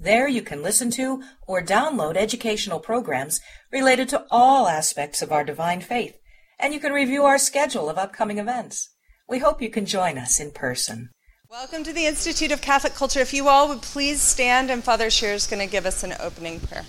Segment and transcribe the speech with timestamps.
[0.00, 3.40] There you can listen to or download educational programs
[3.72, 6.18] related to all aspects of our divine faith,
[6.58, 8.90] and you can review our schedule of upcoming events.
[9.28, 11.10] We hope you can join us in person.
[11.48, 13.20] Welcome to the Institute of Catholic Culture.
[13.20, 16.14] If you all would please stand, and Father Scheer is going to give us an
[16.20, 16.84] opening prayer.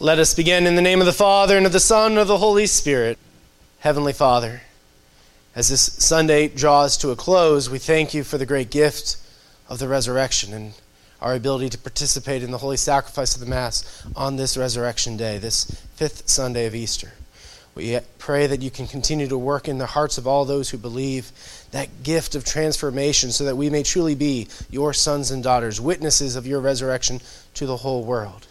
[0.00, 2.28] Let us begin in the name of the Father, and of the Son, and of
[2.28, 3.18] the Holy Spirit.
[3.78, 4.62] Heavenly Father,
[5.54, 9.16] as this Sunday draws to a close, we thank you for the great gift
[9.68, 10.74] of the resurrection and
[11.22, 15.38] our ability to participate in the holy sacrifice of the Mass on this resurrection day,
[15.38, 15.64] this
[15.94, 17.12] fifth Sunday of Easter.
[17.76, 20.78] We pray that you can continue to work in the hearts of all those who
[20.78, 21.30] believe
[21.70, 26.34] that gift of transformation so that we may truly be your sons and daughters, witnesses
[26.34, 27.20] of your resurrection
[27.54, 28.48] to the whole world.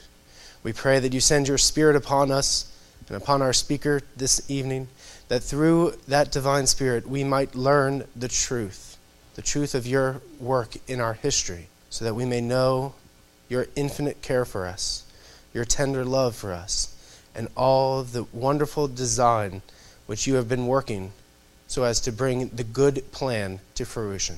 [0.63, 2.73] We pray that you send your Spirit upon us
[3.09, 4.87] and upon our speaker this evening,
[5.27, 8.97] that through that divine Spirit we might learn the truth,
[9.35, 12.95] the truth of your work in our history so that we may know
[13.49, 15.03] your infinite care for us,
[15.53, 16.95] your tender love for us,
[17.35, 19.61] and all the wonderful design
[20.07, 21.11] which you have been working
[21.67, 24.37] so as to bring the good plan to fruition.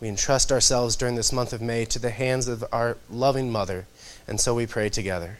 [0.00, 3.86] We entrust ourselves during this month of May to the hands of our loving Mother,
[4.26, 5.38] and so we pray together.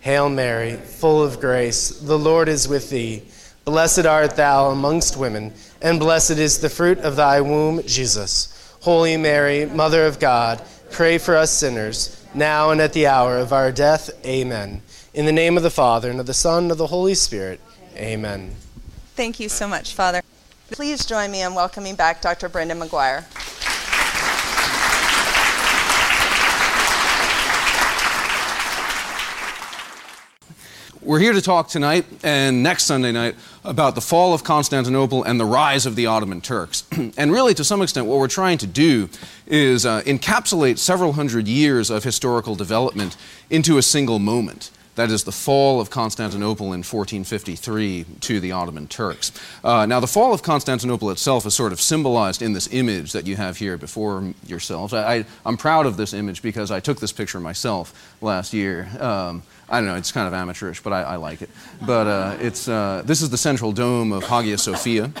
[0.00, 3.22] Hail Mary, full of grace, the Lord is with thee.
[3.64, 8.54] Blessed art thou amongst women, and blessed is the fruit of thy womb, Jesus.
[8.80, 13.52] Holy Mary, Mother of God, Pray for us sinners, now and at the hour of
[13.52, 14.10] our death.
[14.24, 14.82] Amen.
[15.14, 17.60] In the name of the Father, and of the Son, and of the Holy Spirit.
[17.96, 18.54] Amen.
[19.14, 20.22] Thank you so much, Father.
[20.70, 22.48] Please join me in welcoming back Dr.
[22.48, 23.24] Brendan McGuire.
[31.08, 35.40] We're here to talk tonight and next Sunday night about the fall of Constantinople and
[35.40, 36.84] the rise of the Ottoman Turks.
[37.16, 39.08] and really, to some extent, what we're trying to do
[39.46, 43.16] is uh, encapsulate several hundred years of historical development
[43.48, 44.70] into a single moment.
[44.96, 49.32] That is the fall of Constantinople in 1453 to the Ottoman Turks.
[49.64, 53.26] Uh, now, the fall of Constantinople itself is sort of symbolized in this image that
[53.26, 54.92] you have here before yourselves.
[54.92, 58.90] I, am proud of this image because I took this picture myself last year.
[59.00, 61.50] Um, I don't know, it's kind of amateurish, but I, I like it.
[61.84, 65.12] But uh, it's, uh, this is the central dome of Hagia Sophia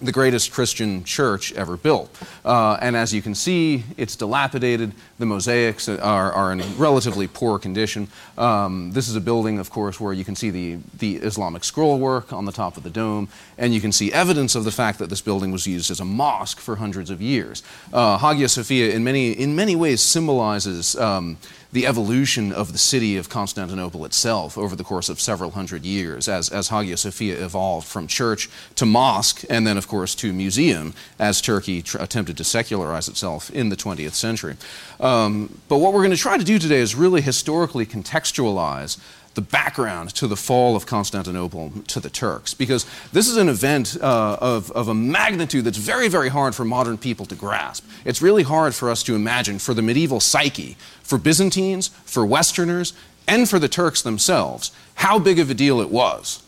[0.00, 2.16] the greatest Christian church ever built.
[2.44, 4.92] Uh, and as you can see, it's dilapidated.
[5.18, 8.08] The mosaics are, are in relatively poor condition.
[8.36, 11.98] Um, this is a building, of course, where you can see the, the Islamic scroll
[11.98, 15.00] work on the top of the dome, and you can see evidence of the fact
[15.00, 17.62] that this building was used as a mosque for hundreds of years.
[17.92, 21.38] Uh, Hagia Sophia, in many, in many ways, symbolizes um,
[21.72, 26.28] the evolution of the city of Constantinople itself over the course of several hundred years
[26.28, 30.94] as, as Hagia Sophia evolved from church to mosque and then, of course, to museum
[31.18, 34.56] as Turkey tr- attempted to secularize itself in the 20th century.
[34.98, 38.98] Um, but what we're going to try to do today is really historically contextualize
[39.38, 42.54] the background to the fall of Constantinople to the Turks.
[42.54, 46.64] Because this is an event uh, of, of a magnitude that's very, very hard for
[46.64, 47.86] modern people to grasp.
[48.04, 52.94] It's really hard for us to imagine for the medieval psyche, for Byzantines, for Westerners,
[53.28, 56.42] and for the Turks themselves, how big of a deal it was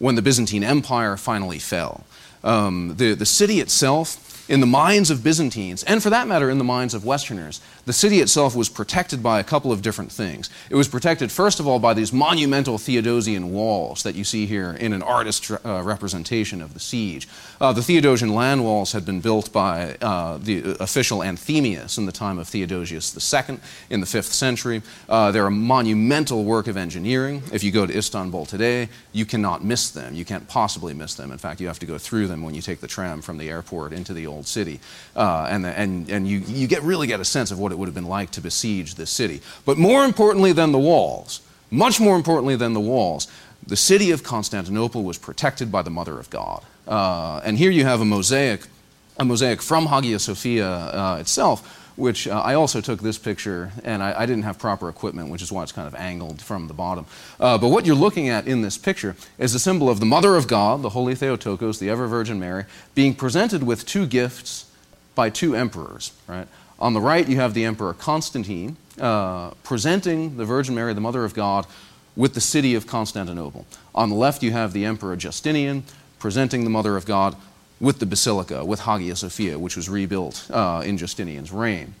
[0.00, 2.02] when the Byzantine Empire finally fell.
[2.42, 6.58] Um, the, the city itself in the minds of Byzantines, and for that matter, in
[6.58, 10.50] the minds of Westerners, the city itself was protected by a couple of different things.
[10.70, 14.72] It was protected, first of all, by these monumental Theodosian walls that you see here
[14.72, 17.28] in an artist uh, representation of the siege.
[17.60, 22.12] Uh, the Theodosian land walls had been built by uh, the official Anthemius in the
[22.12, 23.58] time of Theodosius II
[23.90, 24.82] in the 5th century.
[25.08, 27.42] Uh, they're a monumental work of engineering.
[27.52, 30.14] If you go to Istanbul today, you cannot miss them.
[30.14, 31.32] You can't possibly miss them.
[31.32, 33.48] In fact, you have to go through them when you take the tram from the
[33.48, 34.80] airport into the old city.
[35.16, 37.86] Uh, and, and, and you, you get, really get a sense of what it would
[37.86, 39.40] have been like to besiege this city.
[39.64, 41.40] But more importantly than the walls,
[41.70, 43.28] much more importantly than the walls,
[43.66, 46.62] the city of Constantinople was protected by the Mother of God.
[46.86, 48.66] Uh, and here you have a mosaic,
[49.18, 54.02] a mosaic from Hagia Sophia uh, itself, which uh, I also took this picture, and
[54.02, 56.74] I, I, didn't have proper equipment, which is why it's kind of angled from the
[56.74, 57.06] bottom.
[57.38, 60.36] Uh, but what you're looking at in this picture is a symbol of the Mother
[60.36, 64.70] of God, the Holy Theotokos, the Ever Virgin Mary, being presented with two gifts
[65.14, 66.12] by two emperors.
[66.26, 66.48] Right?
[66.78, 71.24] On the right, you have the Emperor Constantine uh, presenting the Virgin Mary, the Mother
[71.24, 71.66] of God,
[72.16, 73.66] with the city of Constantinople.
[73.94, 75.84] On the left, you have the Emperor Justinian
[76.18, 77.36] presenting the Mother of God
[77.82, 81.94] with the basilica, with Hagia Sophia, which was rebuilt uh, in Justinian's reign.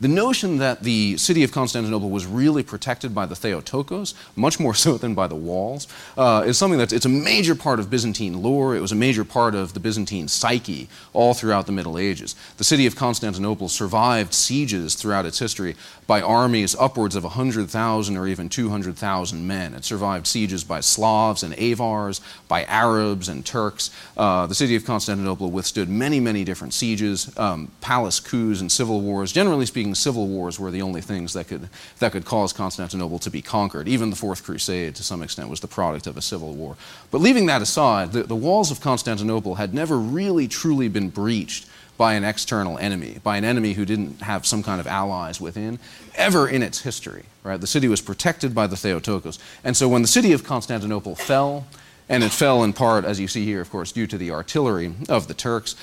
[0.00, 4.74] The notion that the city of Constantinople was really protected by the Theotokos, much more
[4.74, 5.86] so than by the walls,
[6.18, 8.74] uh, is something that's it's a major part of Byzantine lore.
[8.74, 12.34] It was a major part of the Byzantine psyche all throughout the Middle Ages.
[12.56, 15.76] The city of Constantinople survived sieges throughout its history
[16.06, 19.74] by armies upwards of 100,000 or even 200,000 men.
[19.74, 23.90] It survived sieges by Slavs and Avars, by Arabs and Turks.
[24.16, 29.00] Uh, the city of Constantinople withstood many, many different sieges, um, palace coups, and civil
[29.00, 29.32] wars.
[29.32, 33.30] Generally speaking, civil wars were the only things that could, that could cause Constantinople to
[33.30, 33.88] be conquered.
[33.88, 36.76] Even the Fourth Crusade, to some extent, was the product of a civil war.
[37.10, 41.66] But leaving that aside, the, the walls of Constantinople had never really truly been breached
[41.96, 45.80] by an external enemy, by an enemy who didn't have some kind of allies within,
[46.14, 47.24] ever in its history.
[47.42, 47.60] Right?
[47.60, 49.38] The city was protected by the Theotokos.
[49.64, 51.66] And so when the city of Constantinople fell,
[52.08, 54.92] and it fell in part, as you see here, of course, due to the artillery
[55.08, 55.74] of the Turks,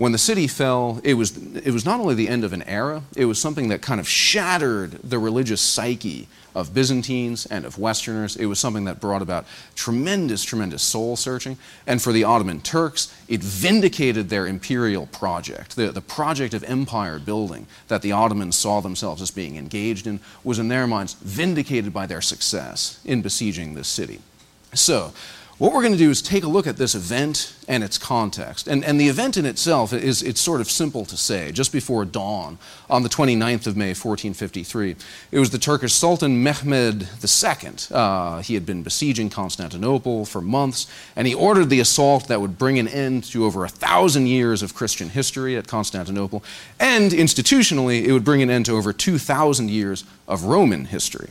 [0.00, 3.02] when the city fell, it was, it was not only the end of an era,
[3.14, 8.34] it was something that kind of shattered the religious psyche of Byzantines and of Westerners.
[8.34, 9.44] It was something that brought about
[9.74, 11.58] tremendous, tremendous soul searching.
[11.86, 15.76] And for the Ottoman Turks, it vindicated their imperial project.
[15.76, 20.20] The, the project of empire building that the Ottomans saw themselves as being engaged in
[20.42, 24.22] was, in their minds, vindicated by their success in besieging this city.
[24.72, 25.12] So,
[25.60, 28.66] what we're going to do is take a look at this event and its context.
[28.66, 31.52] And, and the event in itself is it's sort of simple to say.
[31.52, 32.56] Just before dawn,
[32.88, 34.96] on the 29th of May, 1453,
[35.30, 37.72] it was the Turkish Sultan Mehmed II.
[37.90, 42.56] Uh, he had been besieging Constantinople for months, and he ordered the assault that would
[42.56, 46.42] bring an end to over a thousand years of Christian history at Constantinople,
[46.78, 51.28] and institutionally, it would bring an end to over 2,000 years of Roman history.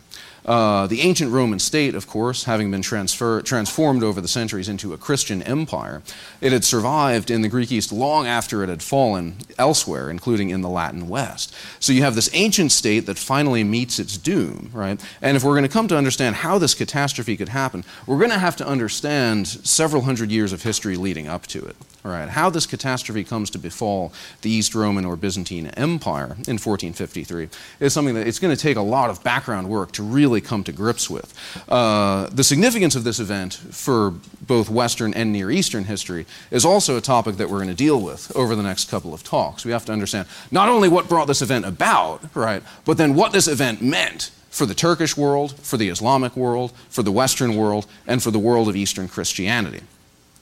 [0.49, 4.93] Uh, the ancient Roman state, of course, having been transfer- transformed over the centuries into
[4.93, 6.01] a Christian empire,
[6.41, 10.61] it had survived in the Greek East long after it had fallen elsewhere, including in
[10.61, 11.53] the Latin West.
[11.79, 14.99] So you have this ancient state that finally meets its doom, right?
[15.21, 18.31] And if we're going to come to understand how this catastrophe could happen, we're going
[18.31, 21.75] to have to understand several hundred years of history leading up to it.
[22.01, 27.49] Right, how this catastrophe comes to befall the East Roman or Byzantine Empire in 1453
[27.81, 30.63] is something that it's going to take a lot of background work to really come
[30.63, 31.33] to grips with.
[31.67, 36.97] Uh, the significance of this event for both Western and Near Eastern history is also
[36.97, 39.65] a topic that we're going to deal with over the next couple of talks.
[39.65, 43.31] We have to understand not only what brought this event about, right, but then what
[43.31, 47.85] this event meant for the Turkish world, for the Islamic world, for the Western world,
[48.07, 49.81] and for the world of Eastern Christianity.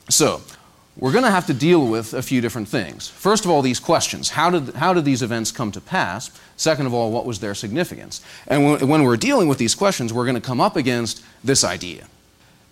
[0.08, 0.40] So,
[0.98, 3.08] we're going to have to deal with a few different things.
[3.08, 4.30] First of all, these questions.
[4.30, 6.30] How did, how did these events come to pass?
[6.56, 8.20] Second of all, what was their significance?
[8.48, 12.08] And when, we're dealing with these questions, we're going to come up against this idea.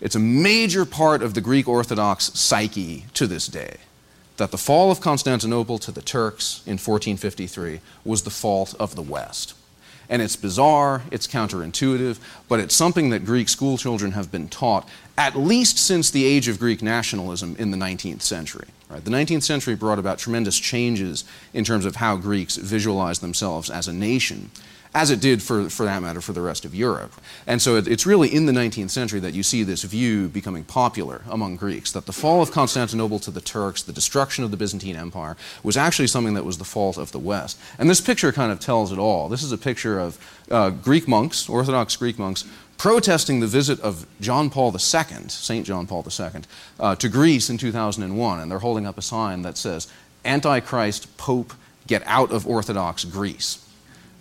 [0.00, 3.76] It's a major part of the Greek Orthodox psyche to this day
[4.36, 9.02] that the fall of Constantinople to the Turks in 1453 was the fault of the
[9.02, 9.54] West.
[10.08, 12.18] And it's bizarre, it's counterintuitive,
[12.48, 14.88] but it's something that Greek schoolchildren have been taught
[15.18, 18.68] at least since the age of Greek nationalism in the 19th century.
[18.88, 19.04] Right?
[19.04, 23.88] The 19th century brought about tremendous changes in terms of how Greeks visualized themselves as
[23.88, 24.50] a nation
[24.96, 27.12] as it did for, for that matter for the rest of Europe.
[27.46, 30.64] And so it, it's really in the 19th century that you see this view becoming
[30.64, 34.56] popular among Greeks that the fall of Constantinople to the Turks, the destruction of the
[34.56, 37.60] Byzantine Empire, was actually something that was the fault of the West.
[37.78, 39.28] And this picture kind of tells it all.
[39.28, 40.18] This is a picture of
[40.50, 42.46] uh, Greek monks, Orthodox Greek monks,
[42.78, 45.66] protesting the visit of John Paul II, St.
[45.66, 46.40] John Paul II,
[46.80, 48.40] uh, to Greece in 2001.
[48.40, 49.88] And they're holding up a sign that says,
[50.24, 51.52] Antichrist Pope,
[51.86, 53.65] get out of Orthodox Greece.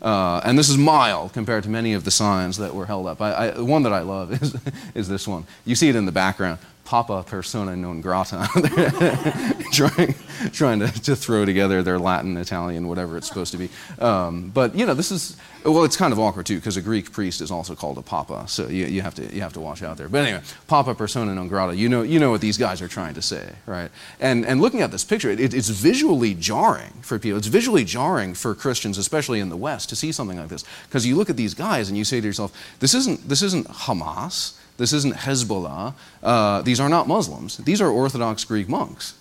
[0.05, 3.19] Uh, and this is mild compared to many of the signs that were held up.
[3.19, 4.55] I, I, one that I love is,
[4.93, 5.47] is this one.
[5.65, 6.59] You see it in the background.
[6.85, 8.47] Papa persona non grata.
[9.71, 10.15] trying,
[10.51, 13.69] trying to, to throw together their Latin, Italian, whatever it's supposed to be.
[13.99, 17.11] Um, but, you know, this is, well, it's kind of awkward too, because a Greek
[17.11, 19.81] priest is also called a papa, so you, you, have to, you have to watch
[19.81, 20.07] out there.
[20.07, 23.15] But anyway, papa persona non grata, you know, you know what these guys are trying
[23.15, 23.89] to say, right?
[24.19, 27.37] And, and looking at this picture, it, it's visually jarring for people.
[27.37, 30.63] It's visually jarring for Christians, especially in the West, to see something like this.
[30.87, 33.67] Because you look at these guys and you say to yourself, this isn't, this isn't
[33.67, 34.57] Hamas.
[34.77, 35.93] This isn't Hezbollah.
[36.21, 37.57] Uh, these are not Muslims.
[37.57, 39.13] These are Orthodox Greek monks.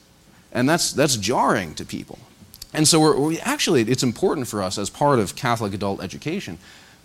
[0.53, 2.19] And that's, that's jarring to people.
[2.73, 6.59] And so we're, we actually, it's important for us as part of Catholic adult education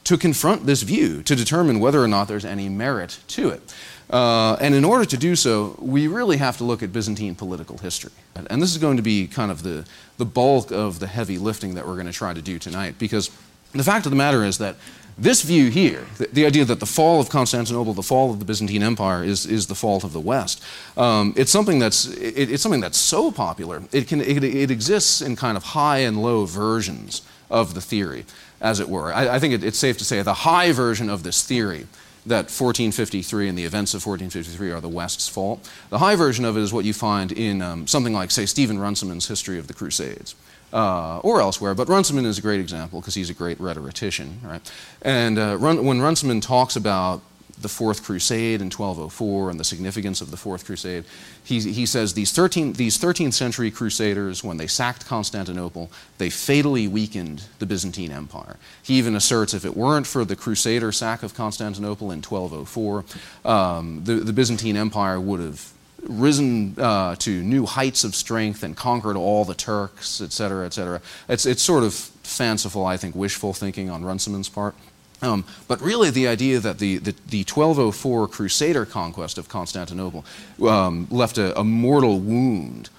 [0.05, 3.61] to confront this view, to determine whether or not there's any merit to it.
[4.09, 7.77] Uh, and in order to do so, we really have to look at Byzantine political
[7.77, 8.11] history.
[8.35, 9.85] And this is going to be kind of the,
[10.17, 13.29] the bulk of the heavy lifting that we're going to try to do tonight, because
[13.73, 14.77] the fact of the matter is that
[15.21, 18.45] this view here, the, the, idea that the fall of Constantinople, the fall of the
[18.45, 20.63] Byzantine Empire, is, is the fault of the West,
[20.95, 23.83] um, it's something that's it, it's something that's so popular.
[23.91, 28.25] It can it, it, exists in kind of high and low versions of the theory,
[28.61, 29.13] as it were.
[29.13, 31.87] I, I think it, it's safe to say the high version of this theory
[32.25, 35.69] that 1453 and the events of 1453 are the West's fault.
[35.89, 38.77] The high version of it is what you find in um, something like, say, Stephen
[38.77, 40.35] Runciman's History of the Crusades
[40.73, 41.73] uh, or elsewhere.
[41.73, 44.71] But Runciman is a great example because he's a great rhetorician, right?
[45.01, 47.21] And uh, Run, when Runciman talks about
[47.61, 51.03] the Fourth Crusade in 1204 and the significance of the Fourth Crusade,
[51.43, 56.87] he, he says these, 13, these 13th century crusaders, when they sacked Constantinople, they fatally
[56.87, 58.55] weakened the Byzantine Empire.
[58.81, 63.03] He even asserts if it weren't for the Crusader sack of Constantinople in 1204,
[63.43, 65.73] um, the, the Byzantine Empire would have
[66.03, 70.73] risen uh, to new heights of strength and conquered all the Turks, et cetera, et
[70.73, 71.01] cetera.
[71.27, 74.75] It's, it's sort of fanciful, I think, wishful thinking on Runciman's part.
[75.21, 80.23] Um, but really, the idea that the, the, the, 1204 Crusader conquest of Constantinople
[80.65, 82.89] um, left a, a mortal wound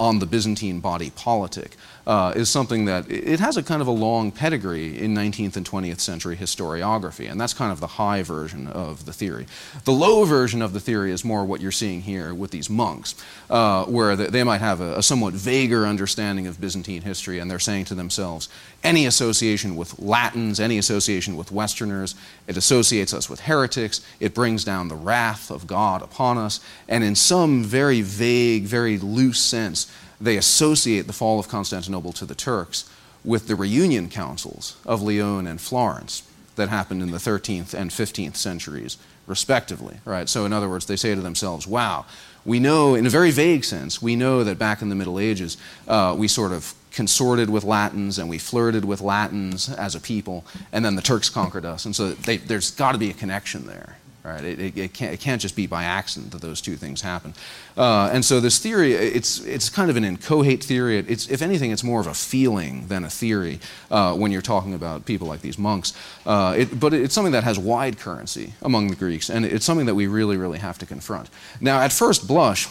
[0.00, 1.76] on the Byzantine body politic
[2.08, 5.68] uh, is something that it has a kind of a long pedigree in 19th and
[5.68, 9.46] 20th century historiography, and that's kind of the high version of the theory.
[9.84, 13.14] The low version of the theory is more what you're seeing here with these monks,
[13.50, 17.58] uh, where they might have a, a somewhat vaguer understanding of Byzantine history, and they're
[17.58, 18.48] saying to themselves,
[18.84, 22.14] any association with Latins, any association with Westerners,
[22.46, 27.02] it associates us with heretics, it brings down the wrath of God upon us, and
[27.02, 32.34] in some very vague, very loose sense, they associate the fall of Constantinople to the
[32.34, 32.88] Turks
[33.24, 36.22] with the reunion councils of Lyon and Florence
[36.56, 39.98] that happened in the 13th and 15th centuries, respectively.
[40.04, 40.28] Right?
[40.28, 42.04] So, in other words, they say to themselves, wow,
[42.44, 45.56] we know, in a very vague sense, we know that back in the Middle Ages,
[45.86, 50.44] uh, we sort of consorted with Latins and we flirted with Latins as a people,
[50.72, 51.84] and then the Turks conquered us.
[51.84, 53.98] And so they, there's got to be a connection there.
[54.24, 54.44] Right?
[54.44, 57.34] It, it, it, can't, it can't just be by accident that those two things happen.
[57.76, 60.98] Uh, and so this theory, it's, it's kind of an inchoate theory.
[60.98, 63.60] It's, if anything, it's more of a feeling than a theory
[63.92, 65.92] uh, when you're talking about people like these monks.
[66.26, 69.86] Uh, it, but it's something that has wide currency among the Greeks, and it's something
[69.86, 71.30] that we really, really have to confront.
[71.60, 72.66] Now, at first blush,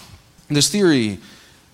[0.50, 1.20] this theory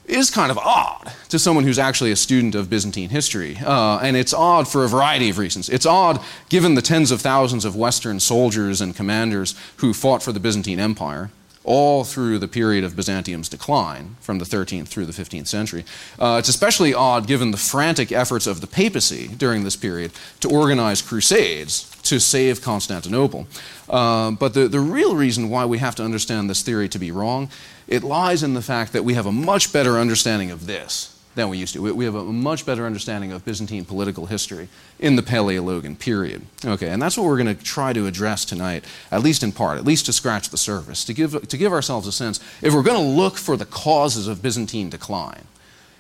[0.05, 3.57] is kind of odd to someone who's actually a student of Byzantine history.
[3.63, 5.69] Uh, and it's odd for a variety of reasons.
[5.69, 10.31] It's odd given the tens of thousands of Western soldiers and commanders who fought for
[10.31, 11.31] the Byzantine Empire
[11.63, 15.85] all through the period of Byzantium's decline from the 13th through the 15th century.
[16.19, 20.49] Uh, it's especially odd given the frantic efforts of the papacy during this period to
[20.49, 23.47] organize crusades to save Constantinople.
[23.89, 27.11] Uh, but the, the real reason why we have to understand this theory to be
[27.11, 27.49] wrong,
[27.87, 31.49] it lies in the fact that we have a much better understanding of this than
[31.49, 31.93] we used to.
[31.93, 34.67] We have a much better understanding of Byzantine political history
[34.99, 36.43] in the Paleologan period.
[36.63, 39.77] Okay, and that's what we're going to try to address tonight, at least in part,
[39.77, 42.83] at least to scratch the surface, to give, to give ourselves a sense if we're
[42.83, 45.45] going to look for the causes of Byzantine decline.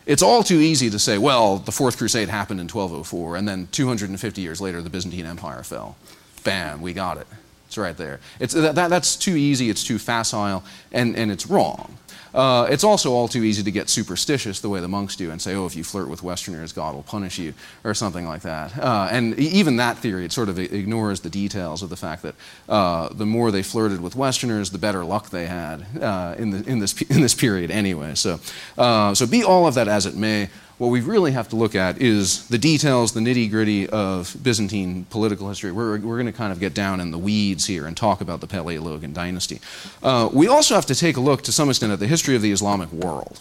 [0.05, 3.69] It's all too easy to say, well, the Fourth Crusade happened in 1204, and then
[3.71, 5.95] 250 years later, the Byzantine Empire fell.
[6.43, 7.27] Bam, we got it.
[7.73, 8.19] It's right there.
[8.39, 11.97] It's, that, that, that's too easy, it's too facile, and, and it's wrong.
[12.31, 15.41] Uh, it's also all too easy to get superstitious the way the monks do and
[15.41, 18.77] say, oh, if you flirt with Westerners, God will punish you, or something like that.
[18.77, 22.35] Uh, and even that theory, it sort of ignores the details of the fact that
[22.69, 26.69] uh, the more they flirted with Westerners, the better luck they had uh, in, the,
[26.69, 28.13] in, this, in this period anyway.
[28.13, 28.39] So,
[28.77, 30.49] uh, so be all of that as it may,
[30.83, 35.05] what we really have to look at is the details, the nitty gritty of Byzantine
[35.09, 35.71] political history.
[35.71, 38.41] We're, we're going to kind of get down in the weeds here and talk about
[38.41, 39.61] the Paleologan dynasty.
[40.03, 42.41] Uh, we also have to take a look to some extent at the history of
[42.41, 43.39] the Islamic world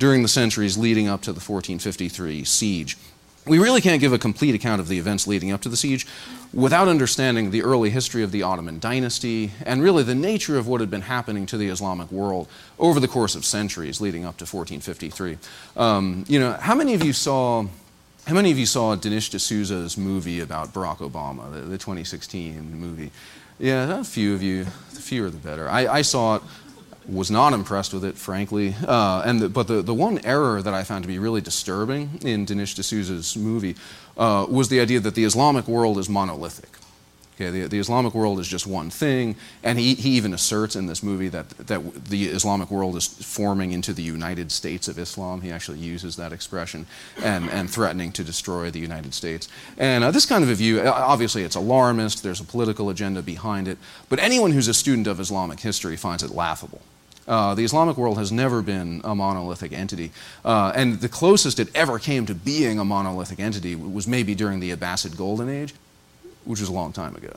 [0.00, 2.98] during the centuries leading up to the 1453 siege
[3.46, 6.06] we really can't give a complete account of the events leading up to the siege
[6.52, 10.80] without understanding the early history of the Ottoman dynasty and really the nature of what
[10.80, 14.44] had been happening to the Islamic world over the course of centuries leading up to
[14.44, 15.38] 1453.
[15.76, 17.66] Um, you know, how many of you saw
[18.26, 23.10] how many of you saw Dinesh D'Souza's movie about Barack Obama, the, the 2016 movie?
[23.58, 24.64] Yeah, a few of you.
[24.64, 25.68] The fewer the better.
[25.68, 26.42] I, I saw it
[27.08, 28.74] was not impressed with it, frankly.
[28.86, 32.18] Uh, and the, but the, the one error that I found to be really disturbing
[32.22, 33.76] in Dinesh D'Souza's movie
[34.16, 36.79] uh, was the idea that the Islamic world is monolithic.
[37.40, 40.88] Okay, the, the Islamic world is just one thing, and he, he even asserts in
[40.88, 45.40] this movie that, that the Islamic world is forming into the United States of Islam.
[45.40, 46.84] He actually uses that expression,
[47.22, 49.48] and, and threatening to destroy the United States.
[49.78, 53.68] And uh, this kind of a view, obviously, it's alarmist, there's a political agenda behind
[53.68, 53.78] it,
[54.10, 56.82] but anyone who's a student of Islamic history finds it laughable.
[57.26, 60.10] Uh, the Islamic world has never been a monolithic entity.
[60.44, 64.60] Uh, and the closest it ever came to being a monolithic entity was maybe during
[64.60, 65.72] the Abbasid Golden Age.
[66.44, 67.32] Which was a long time ago.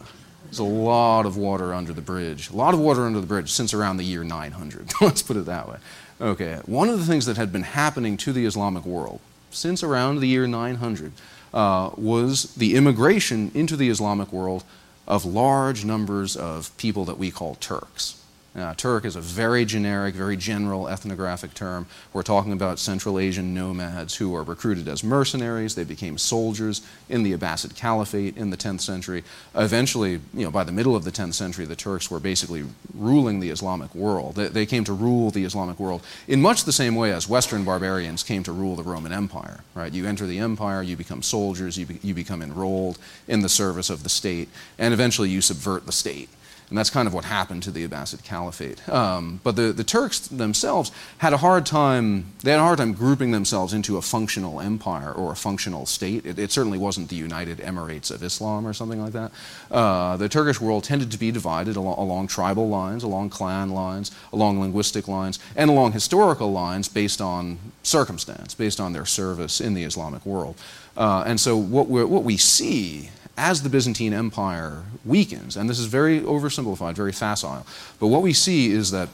[0.46, 2.50] There's a lot of water under the bridge.
[2.50, 4.92] A lot of water under the bridge since around the year 900.
[5.02, 5.78] Let's put it that way.
[6.22, 9.20] Okay, one of the things that had been happening to the Islamic world
[9.50, 11.12] since around the year 900
[11.54, 14.64] uh, was the immigration into the Islamic world
[15.08, 18.23] of large numbers of people that we call Turks.
[18.56, 21.88] Uh, Turk is a very generic, very general ethnographic term.
[22.12, 25.74] We're talking about Central Asian nomads who are recruited as mercenaries.
[25.74, 29.24] They became soldiers in the Abbasid Caliphate in the 10th century.
[29.56, 33.40] Eventually, you know, by the middle of the 10th century, the Turks were basically ruling
[33.40, 34.36] the Islamic world.
[34.36, 37.64] They, they came to rule the Islamic world in much the same way as Western
[37.64, 39.62] barbarians came to rule the Roman Empire.
[39.74, 39.92] Right?
[39.92, 43.90] You enter the empire, you become soldiers, you, be, you become enrolled in the service
[43.90, 46.30] of the state, and eventually you subvert the state.
[46.74, 48.90] And that's kind of what happened to the Abbasid Caliphate.
[48.90, 52.94] Um, but the, the Turks themselves had a hard time, they had a hard time
[52.94, 56.26] grouping themselves into a functional empire or a functional state.
[56.26, 59.32] It, it certainly wasn't the United Emirates of Islam or something like that.
[59.70, 64.10] Uh, the Turkish world tended to be divided along, along tribal lines, along clan lines,
[64.32, 69.76] along linguistic lines, and along historical lines based on circumstance, based on their service in
[69.76, 70.56] the Islamic world.
[70.98, 75.86] Uh, and so what, what we see as the Byzantine Empire weakens, and this is
[75.86, 77.66] very oversimplified, very facile,
[78.00, 79.10] but what we see is that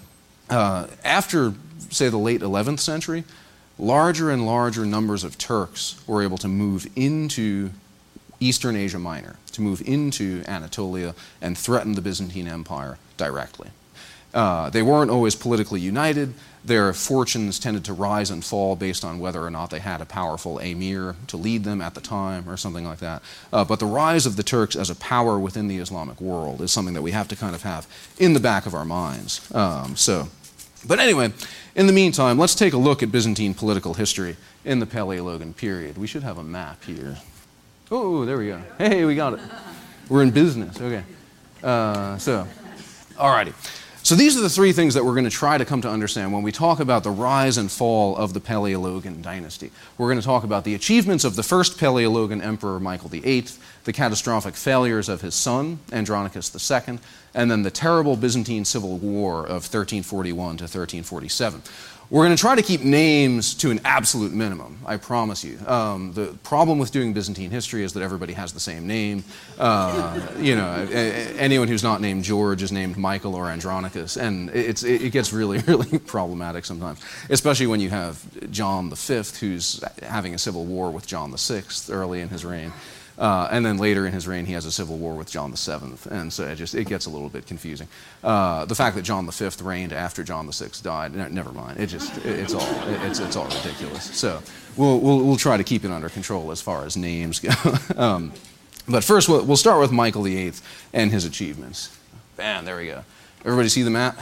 [0.50, 1.54] uh, after,
[1.90, 3.24] say, the late 11th century,
[3.78, 7.70] larger and larger numbers of Turks were able to move into
[8.40, 13.70] Eastern Asia Minor, to move into Anatolia and threaten the Byzantine Empire directly.
[14.34, 16.34] Uh, they weren't always politically united.
[16.64, 20.06] Their fortunes tended to rise and fall based on whether or not they had a
[20.06, 23.22] powerful emir to lead them at the time or something like that.
[23.54, 26.72] Uh, but the rise of the Turks as a power within the Islamic world is
[26.72, 27.88] something that we have to kind of have
[28.18, 29.50] in the back of our minds.
[29.56, 30.28] Um, so,
[30.86, 31.32] but anyway,
[31.76, 34.36] in the meantime, let's take a look at Byzantine political history
[34.66, 35.98] in the Paleologan period.
[35.98, 37.18] We should have a map here.
[37.90, 38.62] Oh, there we go.
[38.78, 39.40] Hey, we got it.
[40.10, 40.80] We're in business.
[40.80, 41.04] Okay.
[41.64, 42.46] Uh, so,
[43.16, 43.54] alrighty.
[44.10, 46.34] So these are the three things that we're going to try to come to understand
[46.34, 49.70] when we talk about the rise and fall of the Paleologan dynasty.
[50.00, 53.46] We're going to talk about the achievements of the first Paleologan emperor, Michael VIII,
[53.84, 56.98] the catastrophic failures of his son, Andronicus II,
[57.34, 61.62] and then the terrible Byzantine civil war of 1341 to 1347.
[62.10, 65.60] We're going to try to keep names to an absolute minimum, I promise you.
[65.68, 69.24] Um, the problem with doing Byzantine history is that everybody has the same name.
[69.60, 74.82] Uh, you know, anyone who's not named George is named Michael or Andronicus, and it's,
[74.82, 80.40] it gets really, really problematic sometimes, especially when you have John V, who's having a
[80.40, 81.62] civil war with John VI
[81.92, 82.74] early in his reign.
[83.20, 86.10] Uh, and then later in his reign, he has a civil war with John VII,
[86.10, 87.90] and so it just it gets a little bit confusing.
[88.24, 91.80] Uh, the fact that John V reigned after John VI died, no, never mind.
[91.80, 94.06] It just it, it's all it, it's it's all ridiculous.
[94.18, 94.42] So
[94.78, 97.52] we'll, we'll we'll try to keep it under control as far as names go.
[97.98, 98.32] um,
[98.88, 100.54] but first, we'll, we'll start with Michael VIII
[100.94, 101.96] and his achievements.
[102.38, 103.04] Bam, there we go.
[103.44, 104.18] Everybody see the map?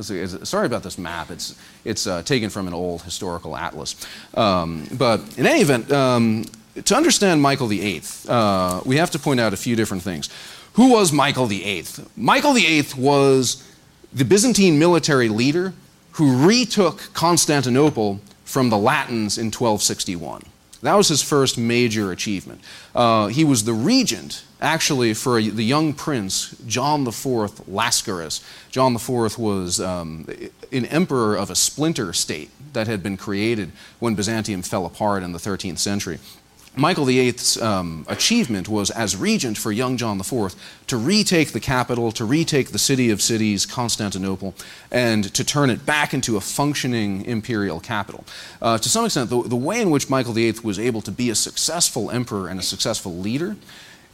[0.00, 1.30] Sorry about this map.
[1.30, 3.96] It's, it's uh, taken from an old historical atlas.
[4.34, 6.44] Um, but in any event, um,
[6.84, 10.28] to understand Michael VIII, uh, we have to point out a few different things.
[10.74, 11.84] Who was Michael VIII?
[12.16, 13.64] Michael VIII was
[14.12, 15.72] the Byzantine military leader
[16.12, 20.42] who retook Constantinople from the Latins in 1261.
[20.82, 22.60] That was his first major achievement.
[22.94, 28.42] Uh, he was the regent, actually, for a, the young prince, John IV Lascaris.
[28.70, 30.26] John IV was um,
[30.70, 35.32] an emperor of a splinter state that had been created when Byzantium fell apart in
[35.32, 36.18] the 13th century.
[36.78, 40.54] Michael VIII's um, achievement was, as regent for young John IV,
[40.86, 44.54] to retake the capital, to retake the city of cities, Constantinople,
[44.92, 48.24] and to turn it back into a functioning imperial capital.
[48.62, 51.30] Uh, to some extent, the, the way in which Michael VIII was able to be
[51.30, 53.56] a successful emperor and a successful leader,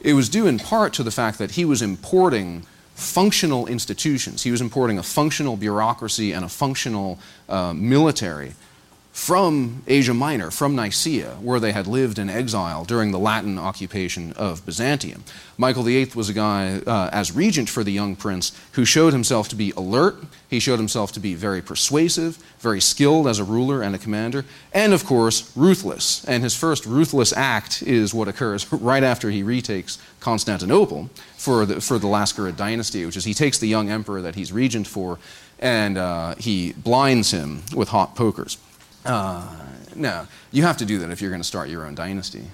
[0.00, 4.42] it was due in part to the fact that he was importing functional institutions.
[4.42, 8.55] He was importing a functional bureaucracy and a functional uh, military
[9.14, 14.33] from Asia Minor, from Nicaea, where they had lived in exile during the Latin occupation
[14.33, 15.22] of Byzantium.
[15.57, 19.48] Michael VIII was a guy, uh, as regent for the young prince, who showed himself
[19.48, 20.16] to be alert.
[20.50, 24.44] He showed himself to be very persuasive, very skilled as a ruler and a commander,
[24.72, 26.24] and of course, ruthless.
[26.24, 31.81] And his first ruthless act is what occurs right after he retakes Constantinople for the,
[31.81, 35.20] for the Lascarid dynasty, which is he takes the young emperor that he's regent for
[35.61, 38.59] and uh, he blinds him with hot pokers.
[39.05, 39.47] Uh,
[39.95, 42.45] no, you have to do that if you're going to start your own dynasty.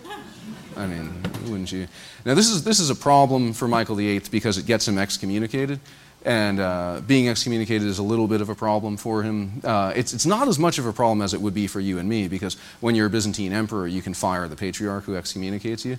[0.76, 1.88] I mean, wouldn't you?
[2.24, 5.80] Now, this is, this is a problem for Michael VIII because it gets him excommunicated.
[6.22, 9.60] And uh, being excommunicated is a little bit of a problem for him.
[9.64, 11.98] Uh, it's, it's not as much of a problem as it would be for you
[11.98, 15.84] and me because when you're a Byzantine emperor, you can fire the patriarch who excommunicates
[15.84, 15.96] you.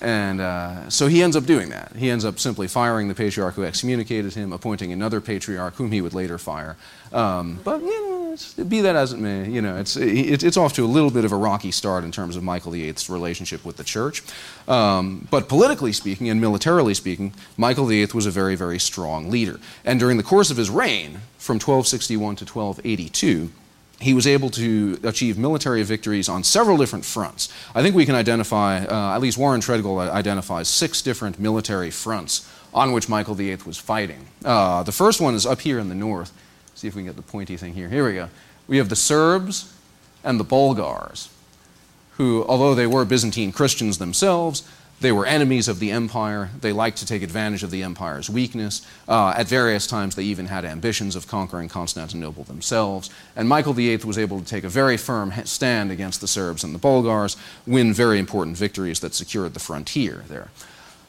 [0.00, 1.92] And uh, so he ends up doing that.
[1.96, 6.00] He ends up simply firing the patriarch who excommunicated him, appointing another patriarch whom he
[6.00, 6.76] would later fire.
[7.12, 8.36] Um, but you know,
[8.68, 11.24] be that as it may, you know, it's, it, it's off to a little bit
[11.24, 14.22] of a rocky start in terms of Michael VIII's relationship with the church.
[14.66, 19.60] Um, but politically speaking and militarily speaking, Michael VIII was a very, very strong leader.
[19.84, 23.50] And during the course of his reign, from 1261 to 1282,
[24.00, 27.48] he was able to achieve military victories on several different fronts.
[27.74, 32.50] I think we can identify, uh, at least Warren Treadgold identifies six different military fronts
[32.72, 34.26] on which Michael VIII was fighting.
[34.44, 36.32] Uh, the first one is up here in the north.
[36.74, 37.88] See if we can get the pointy thing here.
[37.88, 38.28] Here we go.
[38.66, 39.72] We have the Serbs
[40.24, 41.28] and the Bulgars,
[42.12, 44.68] who, although they were Byzantine Christians themselves,
[45.00, 46.50] they were enemies of the empire.
[46.60, 48.86] They liked to take advantage of the empire's weakness.
[49.08, 53.10] Uh, at various times, they even had ambitions of conquering Constantinople themselves.
[53.36, 56.74] And Michael VIII was able to take a very firm stand against the Serbs and
[56.74, 60.48] the Bulgars, win very important victories that secured the frontier there.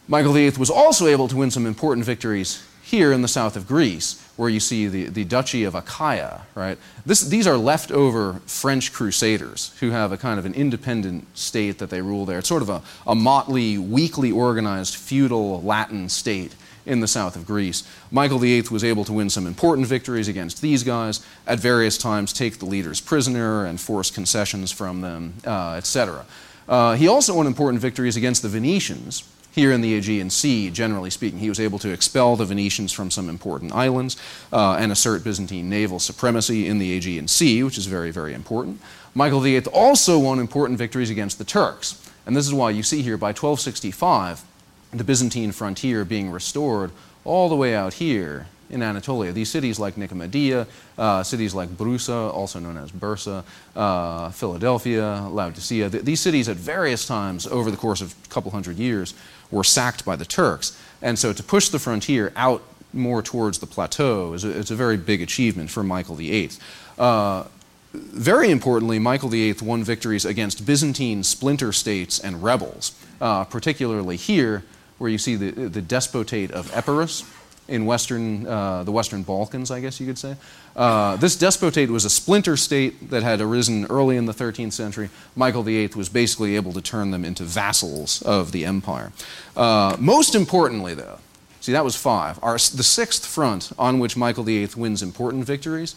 [0.08, 3.67] Michael VIII was also able to win some important victories here in the south of
[3.67, 6.78] Greece, where you see the, the Duchy of Achaia, right?
[7.06, 11.89] This, these are leftover French crusaders who have a kind of an independent state that
[11.89, 12.39] they rule there.
[12.39, 16.54] It's sort of a, a motley, weakly organized feudal Latin state
[16.86, 17.84] in the south of Greece.
[18.12, 22.32] Michael VIII was able to win some important victories against these guys, at various times
[22.32, 26.26] take the leaders prisoner and force concessions from them, uh, etc.
[26.67, 29.24] Uh, he also won important victories against the Venetians,
[29.56, 31.39] here in the Aegean Sea, generally speaking.
[31.39, 34.18] He was able to expel the Venetians from some important islands
[34.52, 38.82] uh, and assert Byzantine naval supremacy in the Aegean Sea, which is very, very important.
[39.13, 42.02] Michael VIII also won important victories against the Turks.
[42.26, 44.44] And this is why you see here by 1265
[44.91, 46.91] the Byzantine frontier being restored
[47.24, 49.32] all the way out here in Anatolia.
[49.32, 53.44] These cities like Nicomedia, uh, cities like Brusa, also known as Bursa,
[53.76, 58.52] uh, Philadelphia, Laodicea, th- these cities at various times over the course of a couple
[58.52, 59.13] hundred years
[59.56, 60.80] were sacked by the Turks.
[61.02, 62.62] And so to push the frontier out
[62.94, 66.52] more towards the plateau is a, a very big achievement for Michael VIII.
[66.98, 67.46] Uh,
[67.94, 74.63] very importantly, Michael VIII won victories against Byzantine splinter states and rebels, uh, particularly here,
[74.98, 77.24] where you see the, the despotate of Epirus
[77.67, 80.36] in western, uh, the Western Balkans, I guess you could say.
[80.75, 85.10] Uh, this despotate was a splinter state that had arisen early in the 13th century.
[85.36, 89.12] Michael VIII was basically able to turn them into vassals of the empire.
[89.56, 91.19] Uh, most importantly, though,
[91.60, 92.38] see, that was five.
[92.43, 95.95] Our, the sixth front on which Michael VIII wins important victories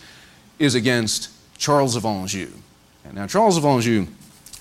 [0.58, 2.50] is against Charles of Anjou.
[3.12, 4.06] Now, Charles of Anjou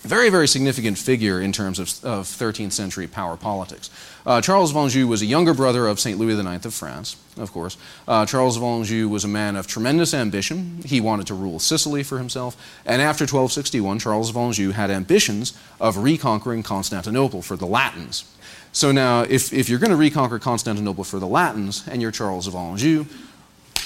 [0.01, 3.89] very, very significant figure in terms of, of 13th century power politics.
[4.25, 6.17] Uh, Charles of Anjou was a younger brother of St.
[6.17, 7.77] Louis IX of France, of course.
[8.07, 10.81] Uh, Charles of Anjou was a man of tremendous ambition.
[10.85, 12.55] He wanted to rule Sicily for himself.
[12.85, 18.25] And after 1261, Charles of Anjou had ambitions of reconquering Constantinople for the Latins.
[18.71, 22.47] So now, if, if you're going to reconquer Constantinople for the Latins and you're Charles
[22.47, 23.05] of Anjou,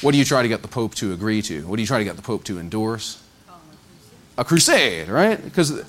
[0.02, 1.68] what do you try to get the Pope to agree to?
[1.68, 3.21] What do you try to get the Pope to endorse?
[4.38, 5.44] A crusade, right?
[5.44, 5.84] Because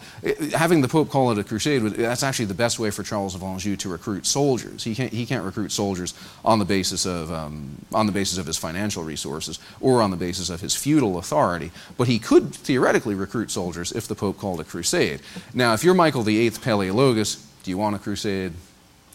[0.52, 3.42] having the Pope call it a crusade, that's actually the best way for Charles of
[3.42, 4.82] Anjou to recruit soldiers.
[4.82, 6.12] He can't, he can't recruit soldiers
[6.44, 10.16] on the, basis of, um, on the basis of his financial resources or on the
[10.16, 14.60] basis of his feudal authority, but he could theoretically recruit soldiers if the Pope called
[14.60, 15.20] a crusade.
[15.54, 18.52] Now, if you're Michael VIII Palaeologus, do you want a crusade?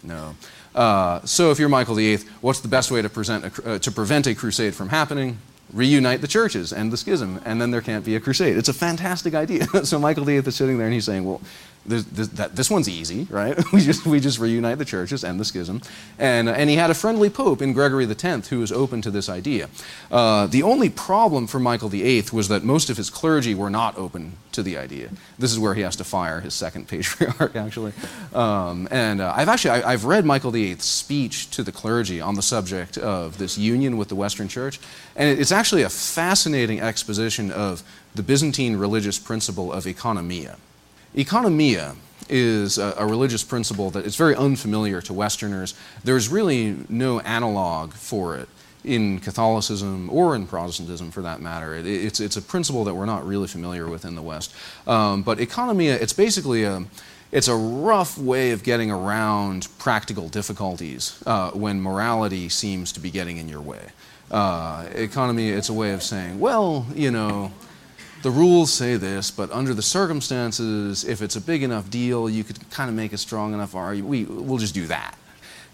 [0.03, 0.35] No.
[0.73, 3.91] Uh, so if you're Michael VIII, what's the best way to, present a, uh, to
[3.91, 5.37] prevent a crusade from happening?
[5.73, 8.57] Reunite the churches and the schism, and then there can't be a crusade.
[8.57, 9.65] It's a fantastic idea.
[9.83, 11.41] so Michael VIII is sitting there and he's saying, well,
[11.87, 13.57] that, this one's easy, right?
[13.73, 15.81] we, just, we just reunite the churches and the schism.
[16.19, 19.29] And, and he had a friendly pope in Gregory X who was open to this
[19.29, 19.69] idea.
[20.11, 23.97] Uh, the only problem for Michael VIII was that most of his clergy were not
[23.97, 25.09] open to the idea.
[25.37, 27.93] This is where he has to fire his second patriarch, actually.
[28.33, 32.35] Um, and uh, I've actually I, have read Michael VIII's speech to the clergy on
[32.35, 34.79] the subject of this union with the Western Church,
[35.15, 37.83] and it's actually a fascinating exposition of
[38.15, 40.55] the Byzantine religious principle of economia.
[41.17, 41.95] Economia
[42.29, 45.73] is a, a, religious principle that is very unfamiliar to Westerners.
[46.03, 48.47] There's really no analog for it
[48.83, 51.73] in Catholicism or in Protestantism for that matter.
[51.73, 54.53] It, it's, it's a principle that we're not really familiar with in the West.
[54.85, 56.83] Um, but economia, it's basically a,
[57.31, 63.09] it's a rough way of getting around practical difficulties uh, when morality seems to be
[63.09, 63.87] getting in your way.
[64.29, 67.51] Uh, economy, it's a way of saying, well, you know,
[68.23, 72.43] the rules say this, but under the circumstances, if it's a big enough deal, you
[72.43, 74.09] could kind of make a strong enough argument.
[74.09, 75.17] We, we'll just do that.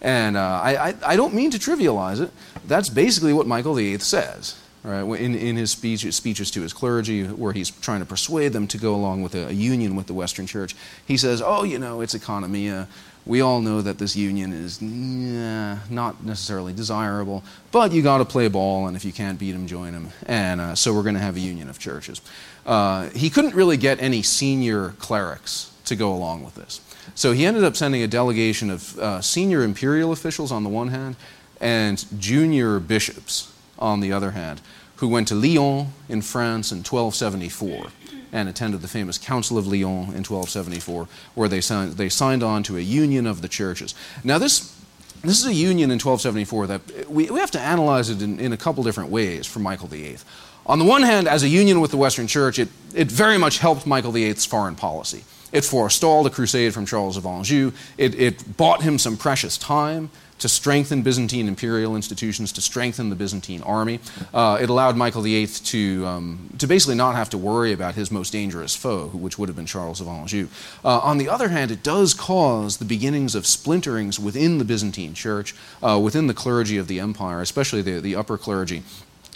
[0.02, 2.30] And uh, I, I, I, don't mean to trivialize it.
[2.68, 4.60] That's basically what Michael VIII says.
[4.84, 5.02] Right?
[5.22, 8.78] In, in his speech, speeches to his clergy, where he's trying to persuade them to
[8.78, 10.76] go along with a, a union with the Western Church,
[11.06, 12.88] he says, Oh, you know, it's economia
[13.26, 18.48] we all know that this union is not necessarily desirable, but you got to play
[18.48, 20.12] ball, and if you can't beat them, join.
[20.26, 22.22] And uh, so we're going to have a union of churches.
[22.66, 26.82] Uh, he couldn't really get any senior clerics to go along with this.
[27.16, 30.90] So he ended up sending a delegation of uh, senior imperial officials on the one
[30.90, 31.16] hand
[31.60, 34.62] and junior bishops on the other hand,
[34.98, 37.88] who went to Lyon in France in 1274
[38.34, 42.64] and attended the famous Council of Lyon in 1274, where they signed, they signed on
[42.64, 43.94] to a union of the churches.
[44.24, 44.76] Now, this,
[45.22, 48.40] this is a union in 1274 that eh, we, we have to analyze it in,
[48.40, 50.18] in a couple different ways for Michael VIII.
[50.66, 53.60] On the one hand, as a union with the Western Church, it, it very much
[53.60, 55.24] helped Michael VIII's foreign policy.
[55.52, 57.72] It forestalled a crusade from Charles of Anjou.
[57.98, 63.16] It, it bought him some precious time to strengthen Byzantine imperial institutions, to strengthen the
[63.16, 64.00] Byzantine army.
[64.34, 68.12] Uh, it allowed Michael VIII to, um, to basically not have to worry about his
[68.12, 70.48] most dangerous foe, which would have been Charles of Anjou.
[70.84, 75.14] Uh, on the other hand, it does cause the beginnings of splinterings within the Byzantine
[75.14, 78.84] church, uh, within the clergy of the empire, especially the, the upper clergy.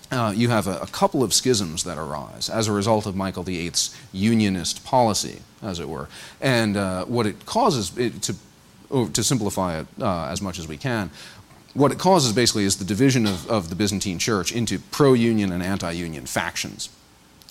[0.10, 3.44] Uh, you have a, a, couple of schisms that arise as a result of Michael
[3.44, 6.08] VIII's unionist policy, as it were.
[6.40, 8.36] And uh, what it causes, it, to
[8.90, 11.10] to simplify it uh, as much as we can,
[11.74, 15.52] what it causes basically is the division of, of the Byzantine Church into pro union
[15.52, 16.90] and anti union factions.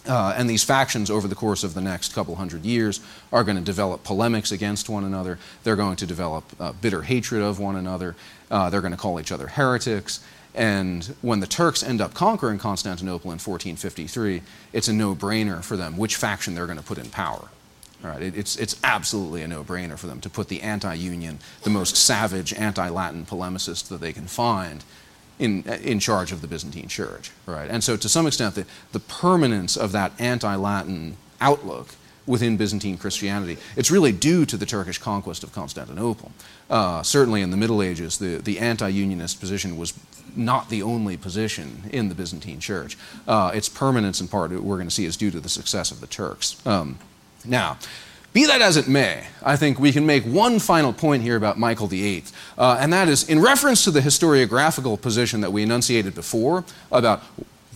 [0.09, 3.01] Uh, and these factions, over the course of the next couple hundred years,
[3.33, 5.39] are going to develop polemics against one another.
[5.65, 8.15] They're going to develop uh, bitter hatred of one another.
[8.51, 10.25] Uh, they're going to call each other heretics.
[10.55, 15.77] And when the Turks end up conquering Constantinople in 1453, it's a no brainer for
[15.77, 17.49] them which faction they're going to put in power.
[18.05, 20.95] All right, it, it's, it's absolutely a no brainer for them to put the anti
[20.95, 24.85] union, the most savage anti Latin polemicist that they can find,
[25.39, 27.31] in, in charge of the Byzantine Church.
[27.47, 27.71] Right?
[27.71, 31.89] And so, to some extent, the, the permanence of that anti Latin outlook
[32.27, 36.33] within Byzantine Christianity, it's really due to the Turkish conquest of Constantinople.
[36.69, 39.95] Uh, certainly in the Middle Ages, the, the anti unionist position was
[40.35, 42.99] not the only position in the Byzantine Church.
[43.27, 46.01] Uh, its permanence, in part, we're going to see, is due to the success of
[46.01, 46.65] the Turks.
[46.67, 46.99] Um,
[47.47, 47.79] now,
[48.33, 51.59] be that as it may, I think we can make one final point here about
[51.59, 52.25] Michael VIII,
[52.59, 57.23] uh, and that is in reference to the historiographical position that we enunciated before about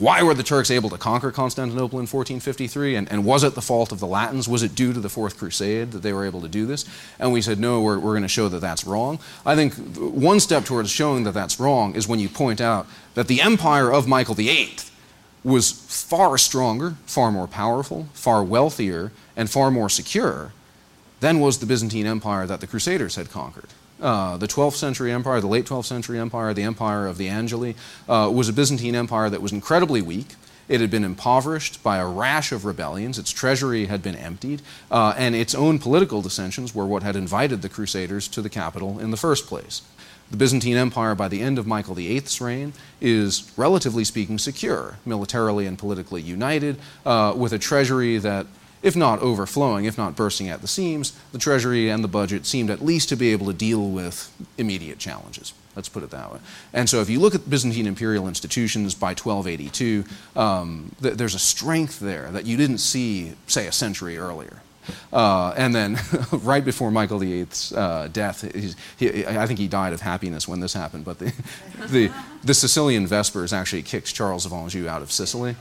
[0.01, 3.61] why were the Turks able to conquer Constantinople in 1453, and, and was it the
[3.61, 4.49] fault of the Latins?
[4.49, 6.87] Was it due to the Fourth Crusade that they were able to do this?
[7.19, 9.19] And we said, no, we're, we're going to show that that's wrong.
[9.45, 13.29] I think one step towards showing that that's wrong is when you point out that
[13.29, 14.77] the empire of Michael VIII
[15.43, 20.53] was far stronger, far more powerful, far wealthier, and far more secure
[21.21, 23.69] than was the Byzantine Empire that the Crusaders had conquered.
[24.01, 27.77] Uh, the 12th century empire, the late 12th century empire, the empire of the Angeli,
[28.09, 30.37] uh, was a Byzantine empire that was incredibly weak.
[30.69, 33.19] It had been impoverished by a rash of rebellions.
[33.19, 37.61] Its treasury had been emptied, uh, and its own political dissensions were what had invited
[37.61, 39.83] the Crusaders to the capital in the first place.
[40.31, 45.67] The Byzantine Empire, by the end of Michael VIII's reign, is relatively speaking secure, militarily
[45.67, 48.47] and politically united, uh, with a treasury that,
[48.81, 52.71] if not overflowing, if not bursting at the seams, the treasury and the budget seemed
[52.71, 55.53] at least to be able to deal with immediate challenges.
[55.75, 56.39] Let's put it that way.
[56.73, 60.05] And so, if you look at Byzantine imperial institutions by 1282,
[60.37, 64.63] um, th- there's a strength there that you didn't see, say, a century earlier.
[65.13, 65.99] Uh, and then,
[66.33, 68.43] right before Michael VIII's uh, death,
[68.99, 71.33] he, I think he died of happiness when this happened, but the,
[71.89, 72.11] the,
[72.45, 75.57] the, Sicilian Vespers actually kicked Charles of Anjou out of Sicily.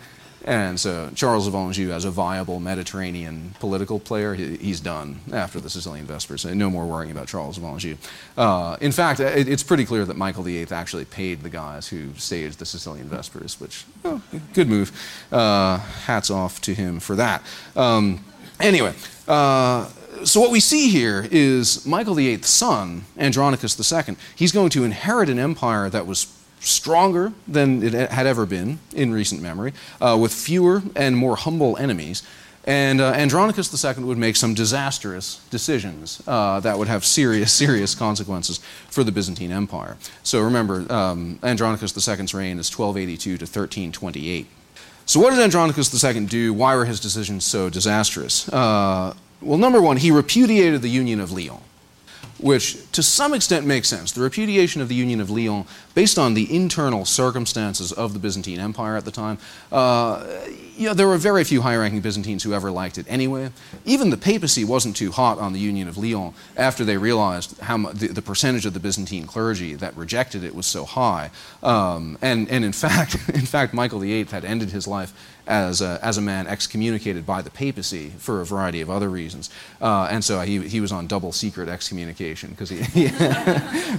[0.45, 5.60] And so Charles of Anjou, as a viable Mediterranean political player, he, he's done after
[5.60, 6.45] the Sicilian Vespers.
[6.45, 7.97] No more worrying about Charles of Anjou.
[8.38, 12.13] Uh, in fact, it, it's pretty clear that Michael VIII actually paid the guys who
[12.15, 14.21] staged the Sicilian Vespers, which, oh,
[14.53, 14.91] good move.
[15.32, 17.43] Uh, hats off to him for that.
[17.75, 18.23] Um,
[18.60, 18.93] Anyway,
[19.28, 19.88] uh,
[20.26, 24.15] so what we see here is Michael VIII's son, Andronicus II.
[24.36, 26.28] He's going to inherit an empire that was
[26.60, 31.78] stronger than it had ever been in recent memory, uh, with fewer and more humble
[31.78, 32.22] enemies.
[32.65, 37.95] And uh, Andronicus II would make some disastrous decisions uh, that would have serious, serious
[37.95, 39.98] consequences for the Byzantine Empire.
[40.24, 44.48] So remember, um, Andronicus II's reign is 1282 to 1328.
[45.10, 46.54] So, what did Andronicus II do?
[46.54, 48.48] Why were his decisions so disastrous?
[48.48, 51.62] Uh, well, number one, he repudiated the Union of Lyon.
[52.38, 54.12] which to some extent makes sense.
[54.12, 55.65] The repudiation of the Union of Lyons,
[55.99, 59.38] based on the internal circumstances of the Byzantine Empire at the time,
[59.69, 60.25] uh,
[60.77, 63.51] you know, there were very few high ranking Byzantines who ever liked it anyway.
[63.83, 67.77] Even the papacy wasn't too hot on the Union of Lyons after they realized how
[67.91, 71.31] the, the, percentage of the Byzantine clergy that rejected it was so high.
[71.62, 75.12] Um, and, and in fact, in fact, Michael VIII had ended his life
[75.49, 79.49] as a, as a man excommunicated by the papacy for a variety of other reasons.
[79.81, 82.77] Uh, and so he, he was on double secret excommunication because he,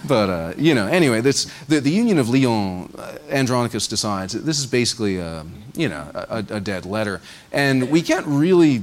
[0.09, 4.59] but uh, you know, anyway, this, the, the Union of Lyons, uh, Andronicus decides this
[4.59, 7.21] is basically a, you know, a, a dead letter.
[7.53, 8.83] And we can't really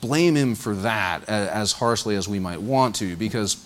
[0.00, 3.56] blame him for that as harshly as we might want to because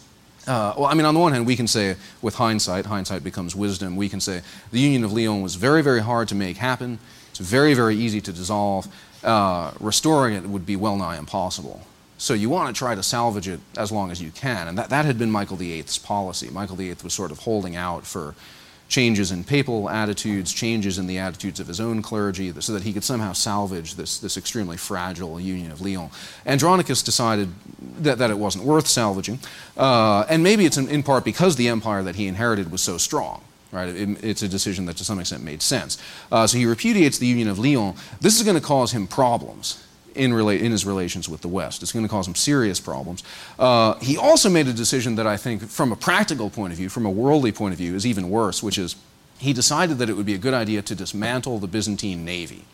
[0.47, 3.57] uh, well, I mean, on the one hand, we can say, with hindsight, hindsight becomes
[3.57, 7.01] wisdom, we can say the Union of Lyons was very, very hard to make happen.
[7.31, 8.87] It's very, very easy to dissolve.
[9.25, 11.85] Uh, restoring it would be well nigh impossible.
[12.19, 14.69] So you want to try to salvage it as long as you can.
[14.69, 16.49] And that, that had been Michael VIII's policy.
[16.49, 18.35] Michael VIII was sort of holding out for
[18.89, 22.93] changes in papal attitudes, changes in the attitudes of his own clergy, so that he
[22.93, 26.13] could somehow salvage this, this extremely fragile union of Lyons.
[26.47, 27.49] Andronicus decided
[27.99, 29.39] that, that it wasn't worth salvaging,
[29.77, 32.99] uh, and maybe it's in, in part because the empire that he inherited was so
[32.99, 33.43] strong.
[33.73, 33.89] Right?
[33.89, 35.99] It, it's a decision that to some extent made sense.
[36.31, 38.01] Uh, so he repudiates the Union of Lyons.
[38.21, 39.86] This is going to cause him problems
[40.17, 41.83] in, rela- in, his relations with the West.
[41.83, 43.23] It's going to cause him serious problems.
[43.59, 46.89] Uh, he also made a decision that I think, from a practical point of view,
[46.89, 48.97] from a worldly point of view, is even worse, which is
[49.39, 52.65] he decided that it would be a good idea to dismantle the Byzantine navy.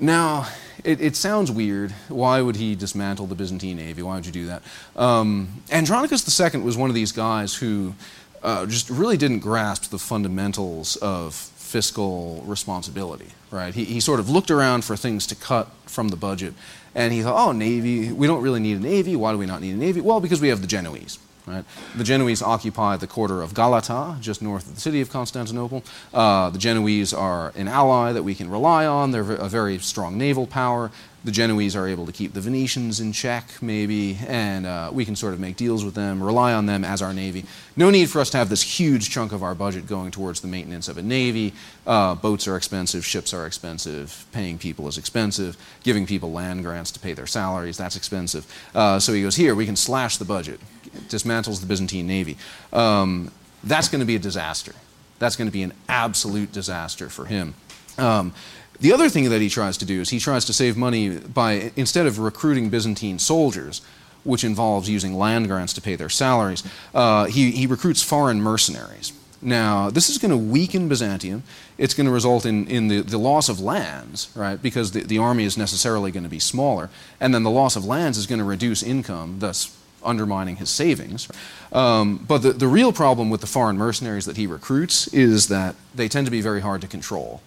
[0.00, 0.48] Now,
[0.84, 1.90] it, it, sounds weird.
[2.08, 4.02] Why would he dismantle the Byzantine navy?
[4.02, 4.62] Why would you do that?
[4.94, 7.94] Um, Andronicus II was one of these guys who
[8.42, 11.34] uh, just really didn't grasp the fundamentals of
[11.68, 13.74] fiscal responsibility, right?
[13.74, 16.54] He, he sort of looked around for things to cut from the budget,
[16.94, 19.14] and he thought, oh, Navy, we don't really need a Navy.
[19.16, 20.00] Why do we not need a Navy?
[20.00, 21.18] Well, because we have the Genoese.
[21.48, 21.64] Right?
[21.96, 25.82] The Genoese occupy the quarter of Galata, just north of the city of Constantinople.
[26.12, 29.10] Uh, the Genoese are an ally that we can rely on.
[29.10, 30.90] They're a very strong naval power
[31.24, 35.16] the Genoese are able to keep the Venetians in check, maybe, and uh, we can
[35.16, 37.44] sort of make deals with them, rely on them as our navy.
[37.76, 40.48] No need for us to have this huge chunk of our budget going towards the
[40.48, 41.54] maintenance of a navy.
[41.86, 46.92] Uh, boats are expensive, ships are expensive, paying people is expensive, giving people land grants
[46.92, 48.46] to pay their salaries, that's expensive.
[48.74, 50.60] Uh, so he goes, Here, we can slash the budget.
[51.08, 52.36] Dismantles the Byzantine navy.
[52.72, 53.30] Um,
[53.64, 54.74] that's going to be a disaster.
[55.18, 57.54] That's going to be an absolute disaster for him.
[57.96, 58.32] Um,
[58.80, 61.72] the other thing that he tries to do is he tries to save money by,
[61.74, 63.82] instead of recruiting Byzantine soldiers,
[64.22, 66.62] which involves using land grants to pay their salaries,
[66.94, 69.12] uh, he, he recruits foreign mercenaries.
[69.40, 71.44] Now, this is going to weaken Byzantium.
[71.76, 74.60] It's going to result in, in the, the loss of lands, right?
[74.60, 76.90] Because the, the army is necessarily going to be smaller.
[77.20, 81.28] And then the loss of lands is going to reduce income, thus undermining his savings.
[81.72, 85.74] Um, but the, the real problem with the foreign mercenaries that he recruits is that
[85.94, 87.42] they tend to be very hard to control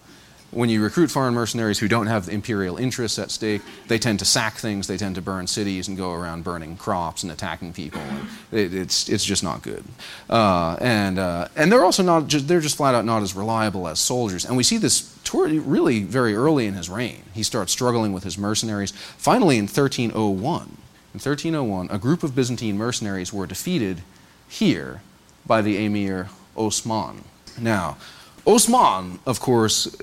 [0.52, 4.26] when you recruit foreign mercenaries who don't have imperial interests at stake, they tend to
[4.26, 8.02] sack things, they tend to burn cities and go around burning crops and attacking people.
[8.02, 9.84] And it, it's, it's just not good.
[10.30, 13.88] Uh, and, uh, and they're also not, just, they're just flat out not as reliable
[13.88, 14.46] as soldiers.
[14.46, 17.24] And we see this really very early in his reign.
[17.34, 18.92] He starts struggling with his mercenaries.
[18.92, 20.78] Finally, in 1301,
[21.14, 24.02] in 1301, a group of Byzantine mercenaries were defeated
[24.48, 25.02] here
[25.46, 27.24] by the emir Osman.
[27.60, 27.98] Now,
[28.46, 29.94] Osman, of course,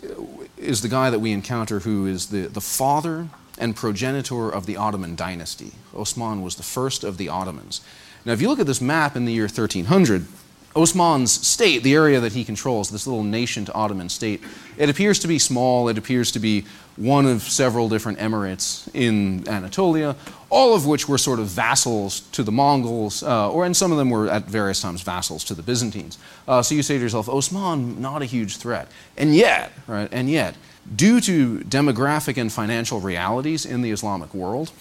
[0.59, 4.77] is the guy that we encounter who is the, the father and progenitor of the
[4.77, 5.73] Ottoman dynasty.
[5.95, 7.81] Osman was the first of the Ottomans.
[8.25, 10.27] Now, if you look at this map in the year 1300,
[10.77, 14.43] Osman's state, the area that he controls, this little nascent Ottoman state,
[14.77, 15.89] it appears to be small.
[15.89, 16.65] It appears to be
[16.97, 20.15] one of several different emirates in Anatolia,
[20.51, 23.99] all of which were sort of vassals to the Mongols, uh, or and some of
[23.99, 26.19] them were at various times vassals to the Byzantines.
[26.47, 28.89] Uh, so you say to yourself, Osman, not a huge threat.
[29.17, 30.57] And yet, right, and yet,
[30.95, 34.73] due to demographic and financial realities in the Islamic world,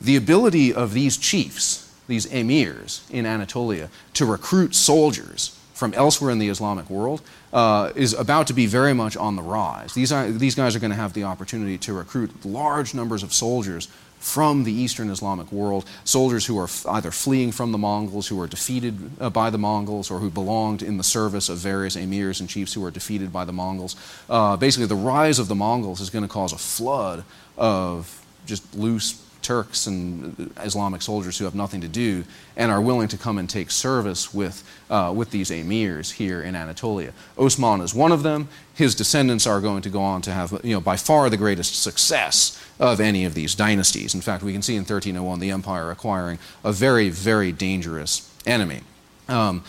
[0.00, 6.38] the ability of these chiefs, these emirs in Anatolia to recruit soldiers from elsewhere in
[6.38, 7.20] the Islamic world
[7.52, 9.92] uh, is about to be very much on the rise.
[9.92, 13.32] These, are, these guys are going to have the opportunity to recruit large numbers of
[13.32, 18.28] soldiers from the Eastern Islamic world, soldiers who are f- either fleeing from the Mongols,
[18.28, 21.96] who are defeated uh, by the Mongols, or who belonged in the service of various
[21.96, 23.96] emirs and chiefs who were defeated by the Mongols.
[24.28, 27.24] Uh, basically, the rise of the Mongols is going to cause a flood
[27.56, 32.24] of just loose Turks and Islamic soldiers who have nothing to do
[32.56, 36.56] and are willing to come and take service with, uh, with these emirs here in
[36.56, 37.12] Anatolia.
[37.38, 38.48] Osman is one of them.
[38.74, 41.80] His descendants are going to go on to have you know, by far the greatest
[41.80, 44.16] success of any of these dynasties.
[44.16, 48.80] In fact, we can see in 1301 the empire acquiring a very, very dangerous enemy.
[49.28, 49.62] Um,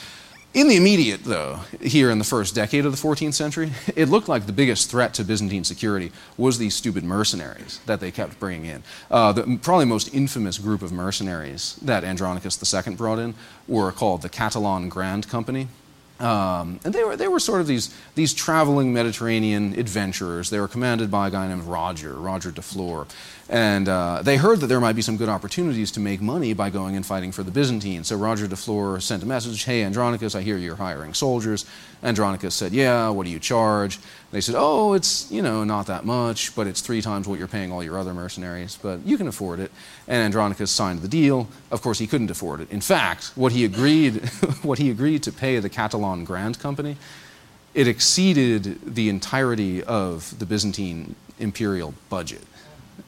[0.54, 4.28] in the immediate, though, here in the first decade of the 14th century, it looked
[4.28, 8.66] like the biggest threat to Byzantine security was these stupid mercenaries that they kept bringing
[8.66, 8.84] in.
[9.12, 13.36] Uh, the probably most infamous group of mercenaries that Andronicus II brought in
[13.68, 15.68] were called the Catalan Grand Company.
[16.20, 20.50] Um, and they were, they were sort of these, these traveling Mediterranean adventurers.
[20.50, 23.06] They were commanded by a guy named Roger, Roger de Flor.
[23.50, 26.70] And uh, they heard that there might be some good opportunities to make money by
[26.70, 28.08] going and fighting for the Byzantines.
[28.08, 31.66] So Roger de Flor sent a message Hey, Andronicus, I hear you're hiring soldiers.
[32.04, 34.00] Andronicus said, Yeah, what do you charge?
[34.32, 37.48] They said, Oh, it's, you know, not that much, but it's three times what you're
[37.48, 39.72] paying all your other mercenaries, but you can afford it.
[40.08, 41.48] And Andronicus signed the deal.
[41.72, 42.72] Of course, he couldn't afford it.
[42.72, 44.26] In fact, what he agreed,
[44.62, 46.98] what he agreed to pay the Catalan Grand Company,
[47.74, 52.42] it exceeded the entirety of the Byzantine imperial budget.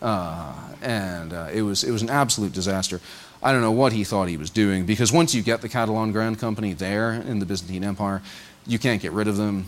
[0.01, 3.01] Uh, and uh, it, was, it was an absolute disaster.
[3.41, 6.11] I don't know what he thought he was doing because once you get the Catalan
[6.11, 8.21] Grand Company there in the Byzantine Empire,
[8.69, 9.65] you can't get rid of them.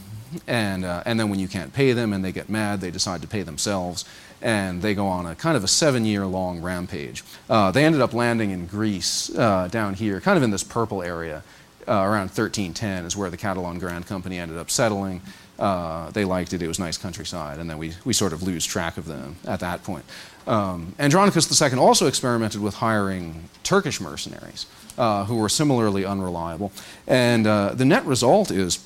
[0.47, 3.21] And, uh, and then when you can't pay them and they get mad, they decide
[3.21, 4.05] to pay themselves.
[4.41, 7.23] And they go on a kind of a seven year long rampage.
[7.49, 11.03] Uh, they ended up landing in Greece uh, down here, kind of in this purple
[11.03, 11.43] area.
[11.87, 15.21] Uh, around 1310 is where the Catalan Grand Company ended up settling.
[15.59, 16.61] Uh, they liked it.
[16.61, 19.59] It was nice countryside, and then we, we sort of lose track of them at
[19.59, 20.05] that point.
[20.47, 24.65] Um, Andronicus II also experimented with hiring Turkish mercenaries
[24.97, 26.71] uh, who were similarly unreliable.
[27.07, 28.77] And uh, the net result is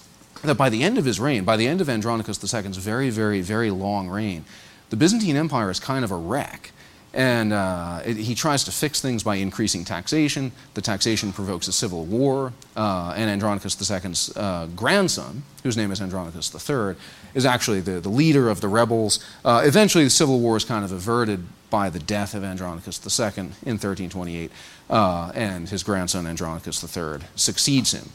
[0.45, 3.41] that by the end of his reign, by the end of Andronicus II's very, very,
[3.41, 4.45] very long reign,
[4.89, 6.71] the Byzantine Empire is kind of a wreck.
[7.13, 10.51] And uh, it, he tries to fix things by increasing taxation.
[10.73, 12.51] The taxation provokes a civil war.
[12.75, 16.95] Uh, and Andronicus II's uh, grandson, whose name is Andronicus III,
[17.33, 19.25] is actually the, the leader of the rebels.
[19.45, 23.37] Uh, eventually, the civil war is kind of averted by the death of Andronicus II
[23.37, 24.51] in 1328.
[24.89, 28.09] Uh, and his grandson, Andronicus III, succeeds him.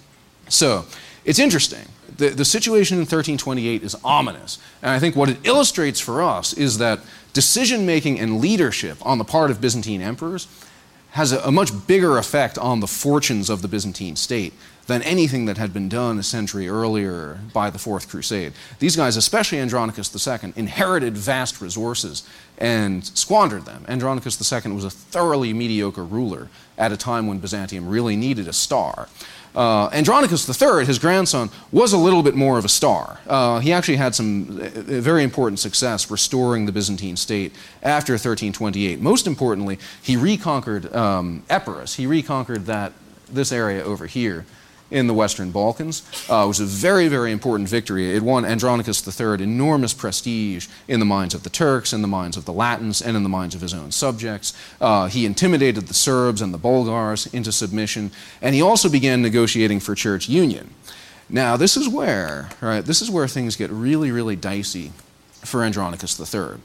[0.51, 0.85] So
[1.25, 1.87] it's interesting.
[2.17, 4.59] The, the situation in 1328 is ominous.
[4.83, 7.01] And I think what it illustrates for us is that
[7.33, 10.47] decision making and leadership on the part of Byzantine emperors
[11.13, 14.53] has a, a, much bigger effect on the fortunes of the Byzantine state
[14.87, 18.53] than anything that had been done a century earlier by the Fourth Crusade.
[18.79, 22.23] These guys, especially Andronicus II, inherited vast resources
[22.59, 23.85] and squandered them.
[23.89, 28.53] Andronicus II was a thoroughly mediocre ruler at a time when Byzantium really needed a
[28.53, 29.09] star.
[29.55, 33.19] Uh, Andronicus III, his grandson, was a little bit more of a star.
[33.27, 39.01] Uh, he actually had some uh, very important success restoring the Byzantine state after 1328.
[39.01, 41.95] Most importantly, he reconquered um, Epirus.
[41.97, 42.93] He reconquered that
[43.29, 44.45] this area over here
[44.91, 46.03] in the Western Balkans.
[46.29, 48.15] Uh, it was a very, very important victory.
[48.15, 52.37] It won Andronicus III enormous prestige in the minds of the Turks, in the minds
[52.37, 54.53] of the Latins, and in the minds of his own subjects.
[54.81, 58.11] Uh, he intimidated the Serbs and the Bulgars into submission,
[58.43, 60.71] and he also began negotiating for church union.
[61.29, 64.93] Now, this is where, right, this is where things get really, really dicey
[65.45, 66.61] for Andronicus III.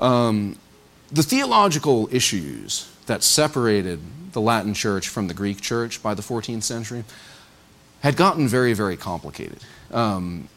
[0.00, 0.56] Um,
[1.12, 4.00] the theological issues that separated
[4.32, 7.04] the Latin church from the Greek church by the 14th century
[8.00, 9.58] had gotten very, very complicated.
[9.92, 10.48] Um,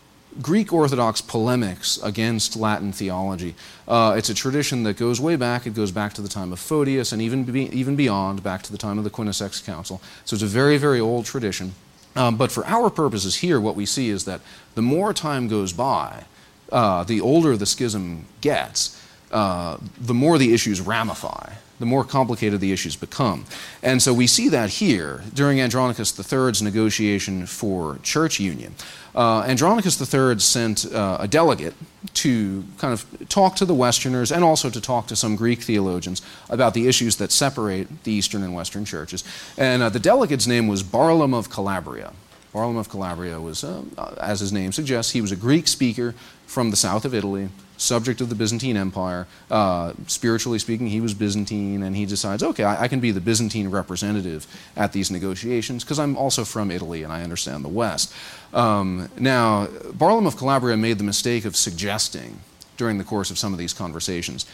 [0.42, 3.54] Greek Orthodox polemics against Latin theology.
[3.88, 5.68] Uh, it's a tradition that goes way back.
[5.68, 8.72] It goes back to the time of Photius and even, be, even beyond, back to
[8.72, 10.02] the time of the Quinisext Council.
[10.26, 11.74] So it's a very, very old tradition.
[12.16, 14.42] Um, but for our purposes here, what we see is that
[14.76, 16.26] the more time goes by,
[16.72, 19.00] uh, the older the schism gets,
[19.32, 21.54] uh, the more the issues ramify
[21.84, 23.44] the more complicated the issues become.
[23.82, 28.74] And so we see that here during Andronicus III's negotiation for church union.
[29.14, 31.74] Uh, Andronicus III sent uh, a delegate
[32.14, 36.22] to kind of talk to the Westerners and also to talk to some Greek theologians
[36.50, 39.26] about the issues that separate the Eastern and Western churches.
[39.58, 42.14] And uh, the delegate's name was Barlaam of Calabria.
[42.54, 43.84] Barlaam of Calabria was, uh,
[44.22, 46.14] as his name suggests, he was a Greek speaker
[46.46, 49.28] from the south of Italy subject of the Byzantine Empire.
[49.52, 53.22] Uh, spiritually speaking, he was Byzantine, and he decides, okay, I, I can be the
[53.22, 58.14] Byzantine representative at these negotiations because I'm also from Italy and I understand the West.
[58.54, 62.40] Um, now, Barlaam of Calabria made the mistake of suggesting
[62.78, 64.46] during the course of some of these conversations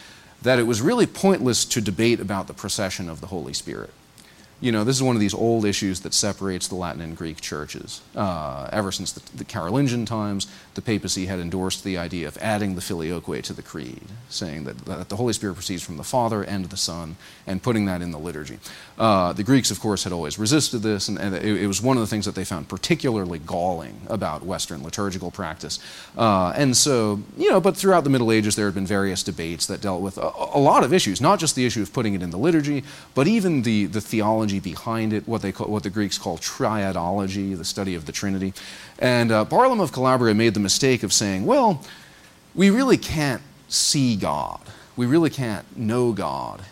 [0.42, 3.92] that it was really pointless to debate about the procession of the Holy Spirit
[4.60, 7.40] you know, this is one of these old issues that separates the Latin and Greek
[7.40, 8.02] churches.
[8.14, 12.74] Uh, ever since the, the, Carolingian times, the papacy had endorsed the idea of adding
[12.74, 16.42] the filioque to the creed, saying that, that the Holy Spirit proceeds from the Father
[16.42, 18.58] and the Son, and putting that in the liturgy.
[18.98, 21.96] Uh, the Greeks, of course, had always resisted this, and, and it, it, was one
[21.96, 25.78] of the things that they found particularly galling about Western liturgical practice.
[26.18, 29.64] Uh, and so, you know, but throughout the Middle Ages, there had been various debates
[29.66, 32.20] that dealt with a, a lot of issues, not just the issue of putting it
[32.20, 32.84] in the liturgy,
[33.14, 36.38] but even the, the theology theology behind it, what, they call, what the Greeks call
[36.38, 38.52] triadology, the study of the Trinity.
[38.98, 41.82] And uh, Barlaam of Calabria made the mistake of saying, well,
[42.54, 44.60] we really can't see God.
[44.96, 46.62] We really can't know God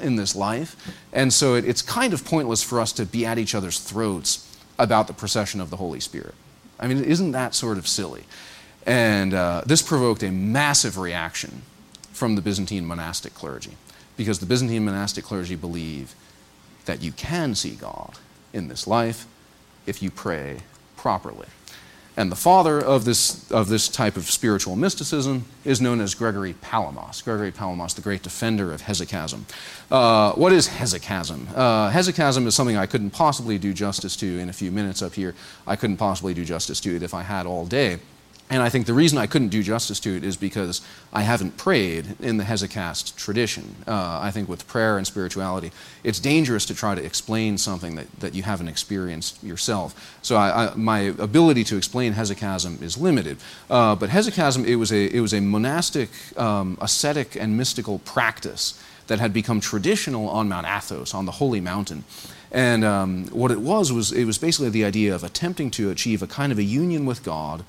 [0.00, 0.76] in this life.
[1.12, 4.48] And so it, it's kind of pointless for us to be at each other's throats
[4.78, 6.34] about the procession of the Holy Spirit.
[6.78, 8.24] I mean, isn't that sort of silly?
[8.84, 11.62] And uh, this provoked a massive reaction
[12.12, 13.76] from the Byzantine monastic clergy
[14.16, 16.14] because the Byzantine monastic clergy believe
[16.86, 18.18] that you can see God
[18.52, 19.26] in this life
[19.86, 20.58] if you pray
[20.96, 21.46] properly.
[22.14, 26.54] And the father of this, of this type of spiritual mysticism is known as Gregory
[26.60, 27.22] Palamas.
[27.22, 29.44] Gregory Palamas, the great defender of hesychasm.
[29.90, 31.46] Uh, what is hesychasm?
[31.54, 35.14] Uh, hesychasm is something I couldn't possibly do justice to in a few minutes up
[35.14, 35.34] here.
[35.66, 37.98] I couldn't possibly do justice to it if I had all day.
[38.50, 41.56] And I think the reason I couldn't do justice to it is because I haven't
[41.56, 43.76] prayed in the Hesychast tradition.
[43.86, 45.72] Uh, I think with prayer and spirituality,
[46.04, 50.18] it's dangerous to try to explain something that, that you haven't experienced yourself.
[50.20, 53.38] So I, I, my ability to explain hesychasm is limited.
[53.70, 58.78] Uh, but hesychasm, it was a, it was a monastic, um, ascetic, and mystical practice
[59.06, 62.04] that had become traditional on Mount Athos, on the holy mountain.
[62.50, 66.22] And um, what it was was it was basically the idea of attempting to achieve
[66.22, 67.64] a kind of a union with God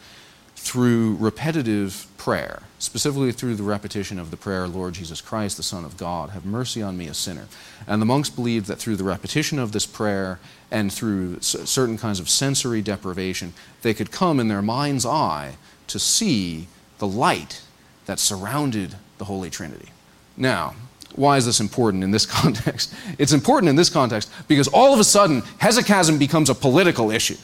[0.63, 5.83] through repetitive prayer, specifically through the repetition of the prayer, Lord Jesus Christ, the Son
[5.83, 7.47] of God, have mercy on me, a sinner.
[7.85, 10.39] And the monks believed that through the repetition of this prayer
[10.71, 15.57] and through certain kinds of sensory deprivation, they could come in their mind's eye
[15.87, 17.61] to see the light
[18.05, 19.89] that surrounded the Holy Trinity.
[20.37, 20.75] Now,
[21.13, 22.93] why is this important in this context?
[23.17, 27.37] It's important in this context because all of a sudden, hesychasm becomes a political issue.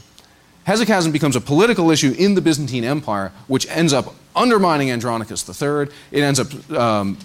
[0.70, 5.92] Hesychasm becomes a political issue in the Byzantine Empire, which ends up undermining Andronicus III.
[6.12, 7.18] It ends up um,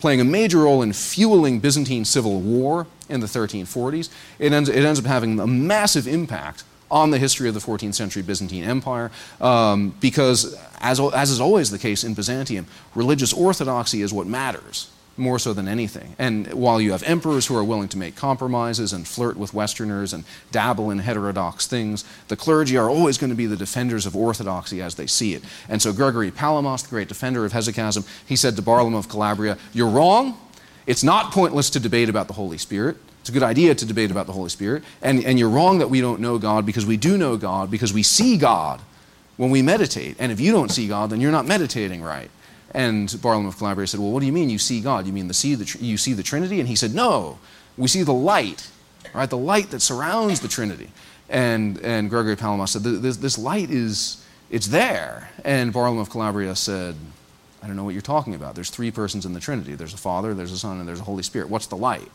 [0.00, 4.10] playing a major role in fueling Byzantine civil war in the 1340s.
[4.38, 7.94] It ends, it ends up having a massive impact on the history of the 14th
[7.94, 14.02] century Byzantine Empire um, because, as, as is always the case in Byzantium, religious orthodoxy
[14.02, 14.90] is what matters
[15.20, 16.16] more so than anything.
[16.18, 20.12] And while you have emperors who are willing to make compromises and flirt with Westerners
[20.12, 24.16] and dabble in heterodox things, the clergy are always going to be the defenders of
[24.16, 25.44] orthodoxy as they see it.
[25.68, 29.58] And so Gregory Palamas, the great defender of hesychasm, he said to Barlaam of Calabria,
[29.72, 30.38] You're wrong.
[30.86, 32.96] It's not pointless to debate about the Holy Spirit.
[33.20, 34.82] It's a good idea to debate about the Holy Spirit.
[35.02, 37.92] And, and you're wrong that we don't know God because we do know God because
[37.92, 38.80] we see God
[39.36, 40.16] when we meditate.
[40.18, 42.30] And if you don't see God, then you're not meditating right.
[42.72, 45.06] And Barlaam of Calabria said, Well, what do you mean you see God?
[45.06, 46.60] You mean the see the, you see the Trinity?
[46.60, 47.38] And he said, No,
[47.76, 48.70] we see the light,
[49.14, 49.28] right?
[49.28, 50.90] The light that surrounds the Trinity.
[51.28, 55.30] And, and Gregory Palamas said, this, this light is, it's there.
[55.44, 56.96] And Barlaam of Calabria said,
[57.62, 58.54] I don't know what you're talking about.
[58.54, 59.74] There's three persons in the Trinity.
[59.74, 61.48] There's a Father, there's a Son, and there's a Holy Spirit.
[61.48, 62.10] What's the light?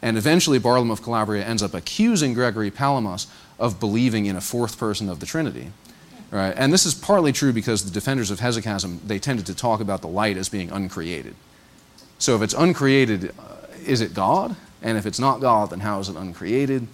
[0.00, 3.28] And eventually, Barlaam of Calabria ends up accusing Gregory Palamas
[3.60, 5.70] of believing in a fourth person of the Trinity.
[6.32, 6.54] Right?
[6.56, 10.00] And this is partly true because the defenders of hesychasm, they tended to talk about
[10.00, 11.34] the light as being uncreated.
[12.18, 14.56] So if it's uncreated, uh, is it God?
[14.80, 16.88] And if it's not God, then how is it uncreated?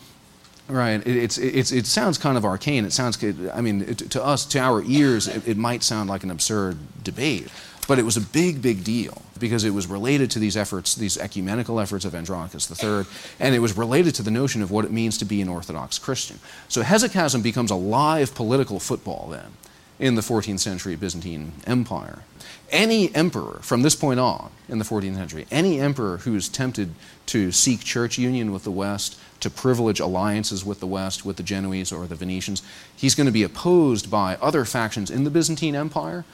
[0.69, 1.07] Right.
[1.07, 2.85] It, it's, it's, it sounds kind of arcane.
[2.85, 3.23] It sounds,
[3.55, 6.77] I mean, it, to us, to our ears, it, it might sound like an absurd
[7.05, 7.49] debate.
[7.87, 11.19] But it was a big, big deal because it was related to these efforts, these
[11.19, 13.05] ecumenical efforts of Andronicus III,
[13.41, 15.99] and it was related to the notion of what it means to be an Orthodox
[15.99, 16.39] Christian.
[16.69, 19.53] So hesychasm becomes a live political football then
[19.99, 22.23] in the 14th century Byzantine Empire.
[22.71, 26.95] Any emperor from this point on in the 14th century, any emperor who is tempted
[27.27, 31.43] to seek church union with the West, to privilege alliances with the West, with the
[31.43, 32.63] Genoese or the Venetians,
[32.95, 36.25] he's going to be opposed by other factions in the Byzantine Empire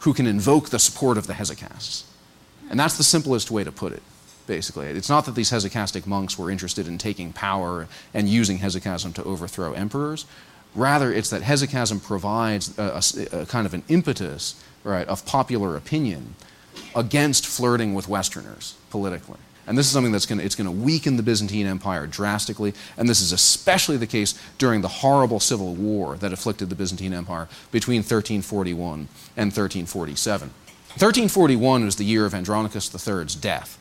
[0.00, 2.04] who can invoke the support of the hesychasts.
[2.70, 4.02] And that's the simplest way to put it,
[4.46, 4.86] basically.
[4.86, 9.24] It's not that these hesychastic monks were interested in taking power and using hesychasm to
[9.24, 10.26] overthrow emperors.
[10.74, 13.00] Rather, it's that hesychasm provides a,
[13.32, 16.34] a, a kind of an impetus right, of popular opinion
[16.94, 19.38] against flirting with Westerners politically.
[19.66, 22.72] And this is something that's going to, it's going to weaken the Byzantine Empire drastically.
[22.96, 27.12] And this is especially the case during the horrible civil war that afflicted the Byzantine
[27.12, 30.50] Empire between 1341 and 1347.
[30.96, 33.78] 1341 was the year of Andronicus III's death.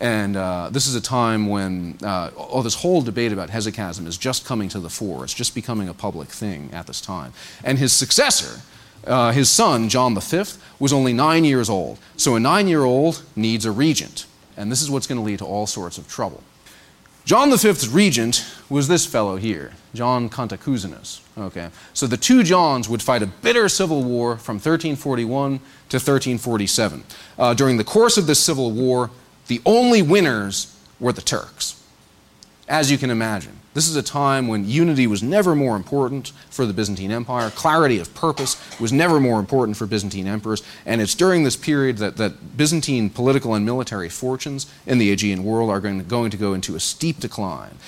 [0.00, 4.16] And uh, this is a time when uh, oh, this whole debate about hesychasm is
[4.16, 5.24] just coming to the fore.
[5.24, 7.32] It's just becoming a public thing at this time.
[7.64, 8.62] And his successor,
[9.06, 10.42] uh, his son, John V,
[10.78, 11.98] was only nine years old.
[12.16, 14.26] So a nine year old needs a regent.
[14.56, 16.42] And this is what's going to lead to all sorts of trouble.
[17.24, 21.20] John V's regent was this fellow here, John Cantacuzenus.
[21.38, 27.04] Okay, so the two Johns would fight a bitter civil war from 1341 to 1347.
[27.38, 29.10] Uh, during the course of this civil war,
[29.46, 31.76] the only winners were the Turks.
[32.68, 33.58] as you can imagine.
[33.72, 37.98] This is a time when unity was never more important for the Byzantine Empire, clarity
[37.98, 42.16] of purpose was never more important for Byzantine emperors, and it's during this period that,
[42.16, 46.36] that Byzantine political and military fortunes in the Aegean world are going to, going to
[46.36, 47.78] go into a steep decline.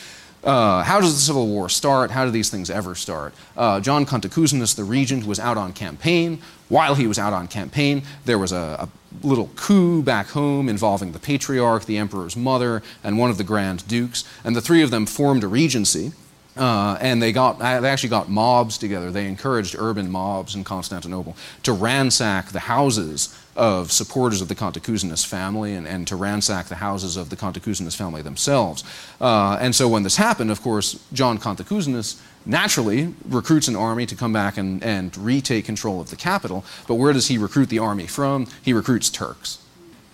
[0.42, 2.10] Uh, how does the Civil War start?
[2.10, 3.34] How do these things ever start?
[3.56, 6.40] Uh, John Cantacuzene, the regent, was out on campaign.
[6.68, 11.12] While he was out on campaign, there was a, a little coup back home involving
[11.12, 14.24] the patriarch, the emperor's mother, and one of the grand dukes.
[14.44, 16.12] And the three of them formed a regency.
[16.60, 19.10] Uh, and they got they actually got mobs together.
[19.10, 25.26] They encouraged urban mobs in Constantinople to ransack the houses of supporters of the Cantacuzenist
[25.26, 28.84] family and, and to ransack the houses of the Cantacuzenist family themselves.
[29.22, 34.14] Uh, and so when this happened, of course, John Cantacuzenus naturally recruits an army to
[34.14, 36.64] come back and, and retake control of the capital.
[36.86, 38.46] But where does he recruit the army from?
[38.62, 39.58] He recruits Turks.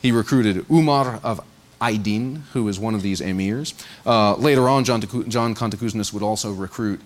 [0.00, 1.40] He recruited Umar of
[1.80, 3.74] Aydin, who is one of these emirs.
[4.04, 7.00] Uh, later on, John, Cantacuzenus would also recruit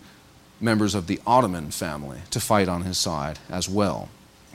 [0.60, 4.08] members of the Ottoman family to fight on his side as well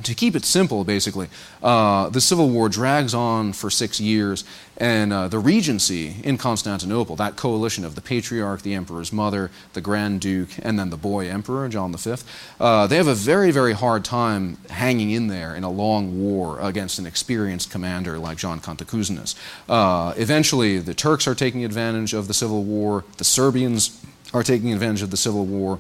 [0.04, 1.30] to keep it simple, basically,
[1.64, 4.44] uh, the Civil War drags on for six years,
[4.78, 9.82] and uh, the Regency in Constantinople, that coalition of the Patriarch, the Emperor's mother, the
[9.82, 12.16] Grand Duke, and then the boy Emperor, John V,
[12.60, 16.60] uh, they have a very, very hard time hanging in there in a long war
[16.60, 19.36] against an experienced commander like John Cantacuzenus.
[19.70, 24.74] Uh, eventually, the Turks are taking advantage of the Civil War, the Serbians are taking
[24.74, 25.80] advantage of the Civil War,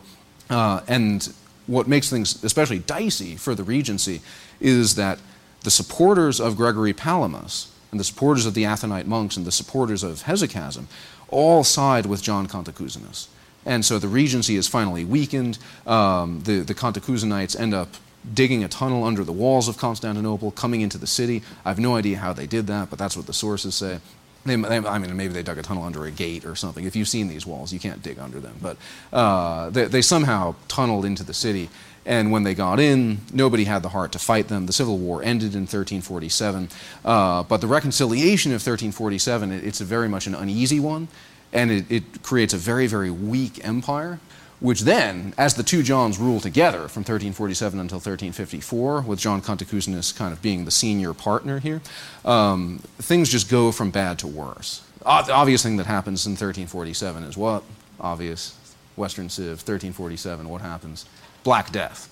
[0.49, 1.34] uh, and
[1.68, 4.22] what makes things especially dicey for the Regency
[4.59, 5.20] is that
[5.61, 10.03] the supporters of Gregory Palamas and the supporters of the Athonite monks and the supporters
[10.03, 10.86] of Hesychasm
[11.30, 13.28] all side with John Cantacuzenus.
[13.66, 15.57] And so the Regency is finally weakened.
[15.88, 17.89] Um, the, the Cantacuzenites end up
[18.34, 21.41] digging a tunnel under the walls of Constantinople, coming into the city.
[21.63, 23.99] I have no idea how they did that, but that's what the sources say.
[24.45, 26.85] They, they, I mean, maybe they dug a tunnel under a gate or something.
[26.85, 28.55] If you've seen these walls, you can't dig under them.
[28.61, 28.77] But
[29.11, 31.69] uh, they, they somehow tunneled into the city.
[32.05, 34.67] And when they got in, nobody had the heart to fight them.
[34.67, 36.69] The Civil War ended in 1347.
[37.03, 41.07] Uh, but the reconciliation of 1347, it, it's very much an uneasy one.
[41.51, 44.19] And it, it creates a very, very weak empire
[44.66, 50.16] which then, as the two Johns rule together from 1347 until 1354, with John Cantacuzenus
[50.16, 51.82] kind of being the senior partner here,
[52.26, 54.82] um, things just go from bad to worse.
[54.99, 57.63] the obvious thing that happens in 1347 is what?
[57.99, 58.57] Obvious.
[58.95, 61.05] Western Civ, 1347, what happens?
[61.43, 62.09] Black Death.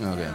[0.00, 0.32] Okay.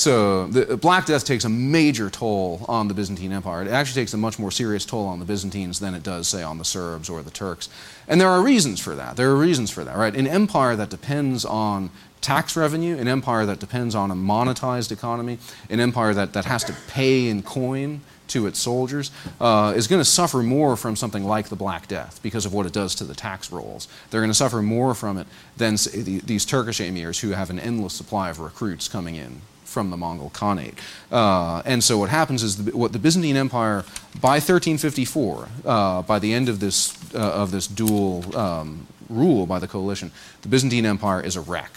[0.00, 3.60] So the Black Death takes a major toll on the Byzantine Empire.
[3.60, 6.42] It actually takes a much more serious toll on the Byzantines than it does, say,
[6.42, 7.68] on the Serbs or the Turks.
[8.08, 9.18] And there are reasons for that.
[9.18, 10.16] There are reasons for that, right?
[10.16, 11.90] An empire that depends on
[12.22, 15.36] tax revenue, an empire that depends on a monetized economy,
[15.68, 20.00] an empire that, that has to pay in coin to its soldiers uh, is going
[20.00, 23.04] to suffer more from something like the Black Death because of what it does to
[23.04, 23.86] the tax rolls.
[24.08, 25.26] They're going to suffer more from it
[25.58, 29.90] than the, these Turkish emirs who have an endless supply of recruits coming in from
[29.90, 30.74] the Mongol Khanate.
[31.10, 33.84] Uh, and so what happens is the, what the Byzantine Empire,
[34.20, 39.58] by 1354, uh, by the end of this, uh, of this dual um, rule by
[39.58, 40.10] the coalition,
[40.42, 41.70] the Byzantine Empire is a wreck.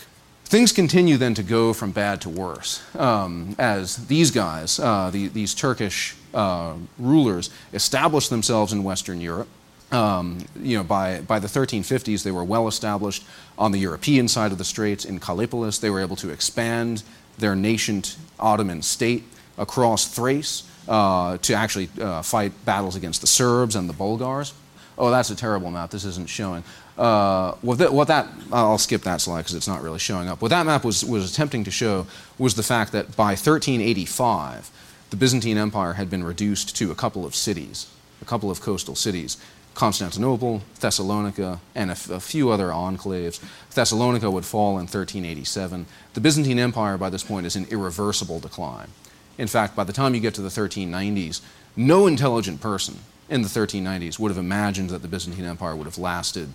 [0.45, 5.27] Things continue then to go from bad to worse um, as these guys, uh, the,
[5.27, 9.47] these Turkish uh, rulers, establish themselves in Western Europe.
[9.91, 13.23] Um, you know, by, by the 1350s, they were well established
[13.57, 15.79] on the European side of the Straits in Callipolis.
[15.79, 17.03] They were able to expand
[17.37, 19.23] their nascent Ottoman state
[19.57, 24.53] across Thrace uh, to actually uh, fight battles against the Serbs and the Bulgars.
[24.97, 25.89] Oh, that's a terrible map.
[25.89, 26.63] This isn't showing.
[26.97, 30.41] Uh, what, that, what, that, I'll skip that slide because it's not really showing up.
[30.41, 32.05] What that map was, was attempting to show
[32.37, 34.69] was the fact that by 1385,
[35.09, 37.87] the Byzantine Empire had been reduced to a couple of cities,
[38.21, 39.37] a couple of coastal cities.
[39.73, 43.41] Constantinople, Thessalonica, and a, few other enclaves.
[43.73, 45.85] Thessalonica would fall in 1387.
[46.13, 48.89] The Byzantine Empire by this point is in irreversible decline.
[49.37, 51.41] In fact, by the time you get to the 1390s,
[51.75, 52.99] no intelligent person
[53.29, 56.49] in the 1390s would have imagined that the Byzantine Empire would have lasted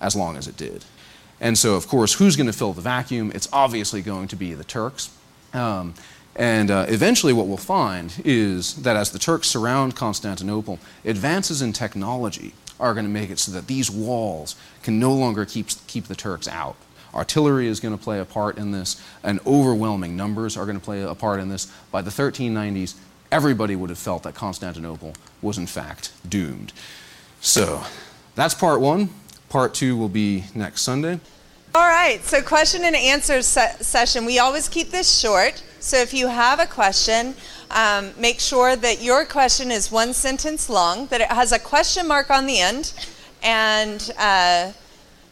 [0.00, 0.84] as long as it did.
[1.40, 3.32] And so, of course, who's going to fill the vacuum?
[3.34, 5.10] It's obviously going to be the Turks.
[5.52, 5.94] Um,
[6.34, 11.74] and uh, eventually, what we'll find is that as the Turks surround Constantinople, advances in
[11.74, 16.06] technology are going to make it so that these walls can no longer keep, keep
[16.08, 16.76] the Turks out.
[17.14, 20.84] Artillery is going to play a part in this, and overwhelming numbers are going to
[20.84, 21.72] play a part in this.
[21.90, 22.94] By the 1390s,
[23.30, 26.72] everybody would have felt that Constantinople was, in fact, doomed.
[27.40, 27.82] So,
[28.34, 29.10] that's part one.
[29.48, 31.20] Part two will be next Sunday.
[31.74, 34.26] All right, so question and answer se- session.
[34.26, 35.62] We always keep this short.
[35.80, 37.34] So if you have a question,
[37.72, 42.06] um, make sure that your question is one sentence long, that it has a question
[42.06, 42.92] mark on the end,
[43.42, 44.72] and uh,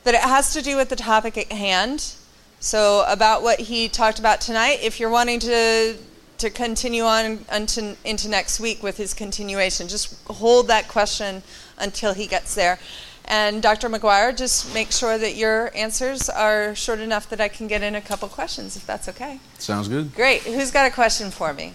[0.05, 2.14] that it has to do with the topic at hand.
[2.59, 5.97] So, about what he talked about tonight, if you're wanting to
[6.38, 11.43] to continue on unto, into next week with his continuation, just hold that question
[11.78, 12.78] until he gets there.
[13.26, 13.91] And Dr.
[13.91, 17.95] McGuire, just make sure that your answers are short enough that I can get in
[17.95, 19.38] a couple questions, if that's okay.
[19.59, 20.14] Sounds good.
[20.14, 20.43] Great.
[20.43, 21.74] Who's got a question for me?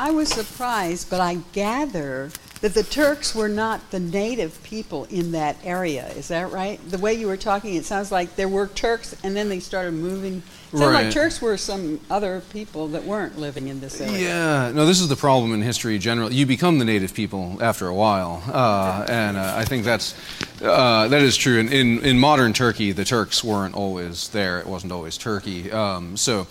[0.00, 2.30] I was surprised, but I gather
[2.62, 6.08] that the Turks were not the native people in that area.
[6.08, 6.80] Is that right?
[6.90, 9.92] The way you were talking, it sounds like there were Turks and then they started
[9.92, 10.42] moving.
[10.72, 11.04] It sounded Right.
[11.04, 14.18] like Turks were some other people that weren't living in this area.
[14.18, 16.34] Yeah, no, this is the problem in history generally.
[16.34, 20.14] You become the native people after a while, uh, and uh, I think that's
[20.62, 21.58] uh, that is true.
[21.58, 24.60] In, in in modern Turkey, the Turks weren't always there.
[24.60, 25.70] It wasn't always Turkey.
[25.70, 26.46] Um, so.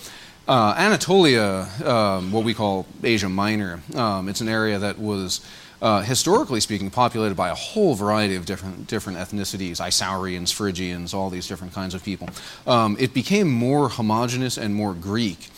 [0.49, 5.41] Uh, Anatolia, um, what we call Asia Minor, um, it's an area that was,
[5.79, 11.29] uh, historically speaking, populated by a whole variety of different different ethnicities, Isaurians, Phrygians, all
[11.29, 12.29] these different kinds of people.
[12.65, 15.49] Um, it became more homogenous and more Greek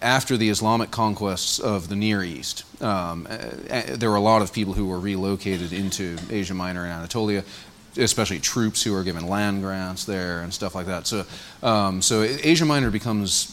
[0.00, 2.64] after the Islamic conquests of the Near East.
[2.82, 6.92] Um, uh, there were a lot of people who were relocated into Asia Minor and
[6.92, 7.44] Anatolia,
[7.96, 11.06] especially troops who are given land grants there and stuff like that.
[11.06, 11.24] So,
[11.62, 13.46] um, so Asia Minor becomes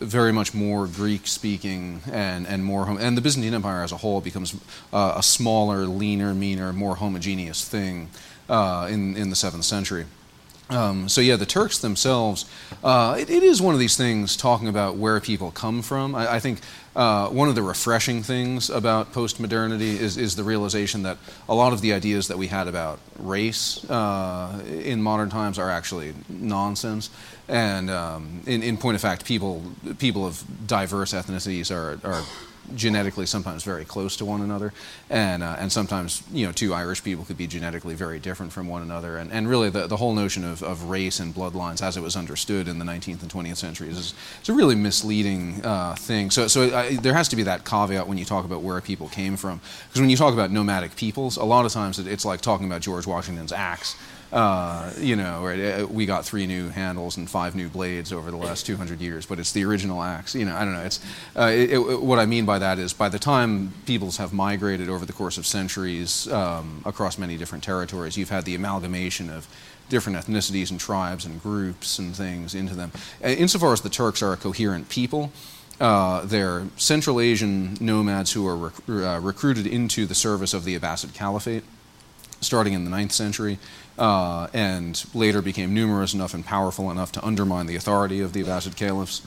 [0.00, 4.54] very much more Greek-speaking and and more, and the Byzantine Empire as a whole becomes
[4.92, 8.08] uh, a smaller, leaner, meaner, more homogeneous thing
[8.48, 10.06] uh, in in the seventh century.
[10.70, 12.44] Um, so yeah, the Turks themselves,
[12.84, 16.14] uh, it, it is one of these things talking about where people come from.
[16.14, 16.60] I, I think
[16.96, 21.18] uh, one of the refreshing things about post-modernity is, is the realization that
[21.48, 25.70] a lot of the ideas that we had about race uh, in modern times are
[25.70, 27.10] actually nonsense.
[27.48, 29.62] And um, in, in point of fact, people
[29.98, 32.22] people of diverse ethnicities are, are
[32.74, 34.72] genetically sometimes very close to one another,
[35.08, 38.68] and uh, and sometimes you know two Irish people could be genetically very different from
[38.68, 41.96] one another, and, and really the, the whole notion of, of race and bloodlines as
[41.96, 45.94] it was understood in the 19th and 20th centuries is it's a really misleading uh,
[45.94, 46.30] thing.
[46.30, 49.08] So so I, there has to be that caveat when you talk about where people
[49.08, 52.24] came from, because when you talk about nomadic peoples, a lot of times it, it's
[52.24, 53.96] like talking about George Washington's axe.
[54.32, 58.30] Uh, you know, right, uh, we got three new handles and five new blades over
[58.30, 60.36] the last 200 years, but it's the original axe.
[60.36, 60.82] You know, I don't know.
[60.82, 61.00] It's
[61.36, 64.88] uh, it, it, what I mean by that is by the time peoples have migrated
[64.88, 69.48] over the course of centuries um, across many different territories, you've had the amalgamation of
[69.88, 72.92] different ethnicities and tribes and groups and things into them.
[73.24, 75.32] Uh, Insofar as the Turks are a coherent people,
[75.80, 80.78] uh, they're Central Asian nomads who are rec- uh, recruited into the service of the
[80.78, 81.64] Abbasid Caliphate
[82.40, 83.58] starting in the 9th century,
[84.00, 88.42] uh, and later became numerous enough and powerful enough to undermine the authority of the
[88.42, 89.22] Abbasid caliphs,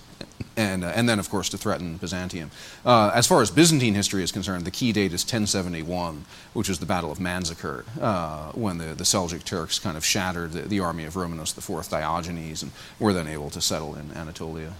[0.57, 2.49] and, uh, and then, of course, to threaten Byzantium.
[2.83, 6.79] Uh, as far as Byzantine history is concerned, the key date is 1071, which is
[6.79, 10.79] the Battle of Manzikert, uh, when the, the Seljuk Turks kind of shattered the, the
[10.79, 14.73] army of Romanos IV Diogenes and were then able to settle in Anatolia.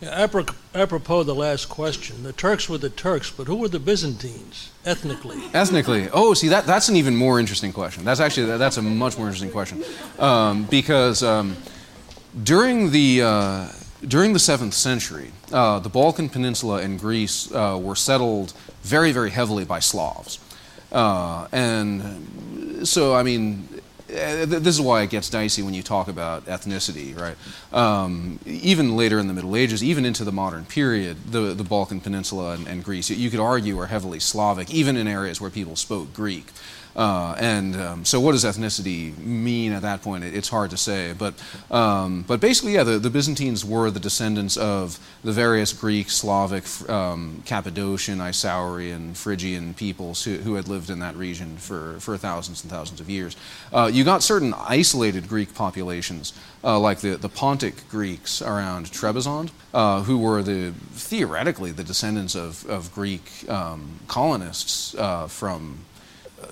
[0.00, 0.28] Yeah,
[0.74, 5.38] apropos the last question, the Turks were the Turks, but who were the Byzantines ethnically?
[5.52, 8.04] Ethnically, oh, see that that's an even more interesting question.
[8.04, 9.82] That's actually that, that's a much more interesting question
[10.20, 11.56] um, because um,
[12.44, 13.68] during the uh,
[14.06, 19.30] during the seventh century, uh, the Balkan Peninsula and Greece uh, were settled very very
[19.30, 20.38] heavily by Slavs,
[20.92, 23.68] uh, and so I mean.
[24.10, 27.36] Uh, th- This is why it gets dicey when you talk about ethnicity, right?
[27.72, 32.00] Um, even later in the Middle Ages, even into the modern period, the, the Balkan
[32.00, 35.76] Peninsula and, and Greece, you could argue, are heavily Slavic, even in areas where people
[35.76, 36.46] spoke Greek.
[36.98, 40.24] Uh, and um, so, what does ethnicity mean at that point?
[40.24, 41.14] It, it's hard to say.
[41.16, 41.34] But,
[41.70, 46.64] um, but basically, yeah, the, the Byzantines were the descendants of the various Greek, Slavic,
[46.90, 52.64] um, Cappadocian, Isaurian, Phrygian peoples who, who had lived in that region for, for thousands
[52.64, 53.36] and thousands of years.
[53.72, 56.32] Uh, you got certain isolated Greek populations,
[56.64, 62.34] uh, like the, the Pontic Greeks around Trebizond, uh, who were the theoretically the descendants
[62.34, 65.78] of, of Greek um, colonists uh, from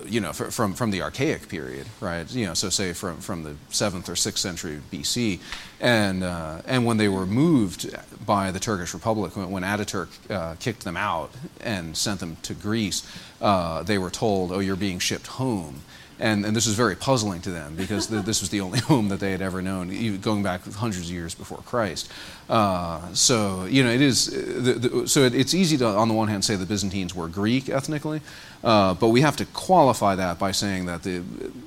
[0.09, 2.31] you know, fr- from from the Archaic period, right?
[2.33, 5.41] You know, so say from from the seventh or sixth century BC,
[5.81, 7.95] and uh, and when they were moved
[8.25, 11.31] by the Turkish Republic, when, when Ataturk uh, kicked them out
[11.61, 13.07] and sent them to Greece,
[13.41, 15.83] uh, they were told, "Oh, you're being shipped home."
[16.19, 19.09] And, and this was very puzzling to them because th- this was the only home
[19.11, 22.11] that they had ever known, even going back hundreds of years before Christ.
[22.49, 24.29] Uh, so you know, it is.
[24.29, 27.15] uh, The, the, so it, it's easy to, on the one hand, say the Byzantines
[27.15, 28.23] were Greek ethnically,
[28.65, 31.23] uh, but we have to qualify that by saying that the,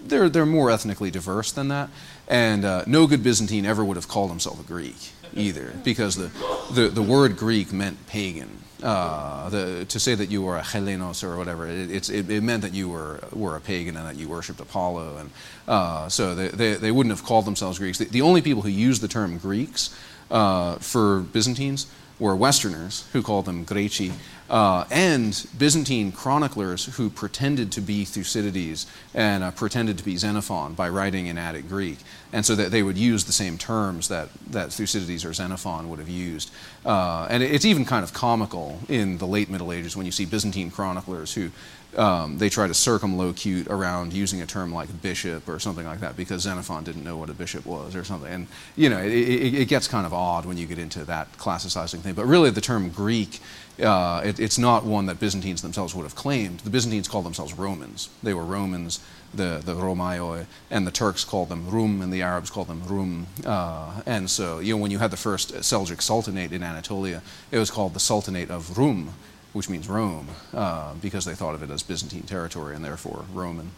[0.07, 1.89] they're they're more ethnically diverse than that,
[2.27, 4.97] and uh, no good Byzantine ever would have called himself a Greek.
[5.35, 6.31] either, because the,
[6.73, 8.49] the, the word Greek meant pagan.
[8.81, 12.61] Uh, the, to say that you were a Hellenos or whatever, it, it, it, meant
[12.61, 15.17] that you were, were a pagan and that you worshipped Apollo.
[15.17, 15.31] And
[15.67, 17.97] uh, so they, they, they, wouldn't have called themselves Greeks.
[17.97, 19.93] The, the only people who used the term Greeks
[20.31, 21.87] uh, for Byzantines
[22.19, 24.13] were Westerners who called them Greci,
[24.49, 30.73] uh, and Byzantine chroniclers who pretended to be Thucydides and uh, pretended to be Xenophon
[30.73, 31.99] by writing in Attic Greek.
[32.33, 35.99] And so that they would use the same terms that, that Thucydides or Xenophon would
[35.99, 36.51] have used.
[36.85, 40.25] Uh, and it's even kind of comical in the late Middle Ages when you see
[40.25, 41.51] Byzantine chroniclers who
[41.97, 46.15] um, they try to circumlocute around using a term like bishop or something like that
[46.15, 48.31] because Xenophon didn't know what a bishop was or something.
[48.31, 51.35] And, you know, it, it, it gets kind of odd when you get into that
[51.37, 52.13] classicizing thing.
[52.13, 53.39] But really, the term Greek,
[53.81, 56.59] uh, it, it's not one that Byzantines themselves would have claimed.
[56.59, 58.09] The Byzantines called themselves Romans.
[58.21, 58.99] They were Romans,
[59.33, 63.25] the, the Romaioi, and the Turks called them Rum, and the Arabs called them Rum.
[63.43, 67.57] Uh, and so, you know, when you had the first Seljuk Sultanate in Anatolia, it
[67.57, 69.13] was called the Sultanate of Rum
[69.53, 73.71] which means Rome, uh, because they thought of it as Byzantine territory and therefore Roman.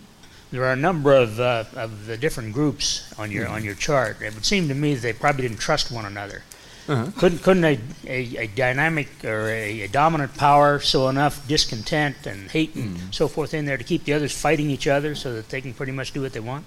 [0.52, 3.54] There are a number of, uh, of the different groups on your mm-hmm.
[3.54, 4.22] on your chart.
[4.22, 6.44] It would seem to me that they probably didn't trust one another.
[6.90, 7.10] Uh-huh.
[7.18, 12.50] Couldn't couldn't a, a, a dynamic or a, a, dominant power sow enough discontent and
[12.50, 13.14] hate and mm.
[13.14, 15.74] so forth in there to keep the others fighting each other so that they can
[15.74, 16.66] pretty much do what they want?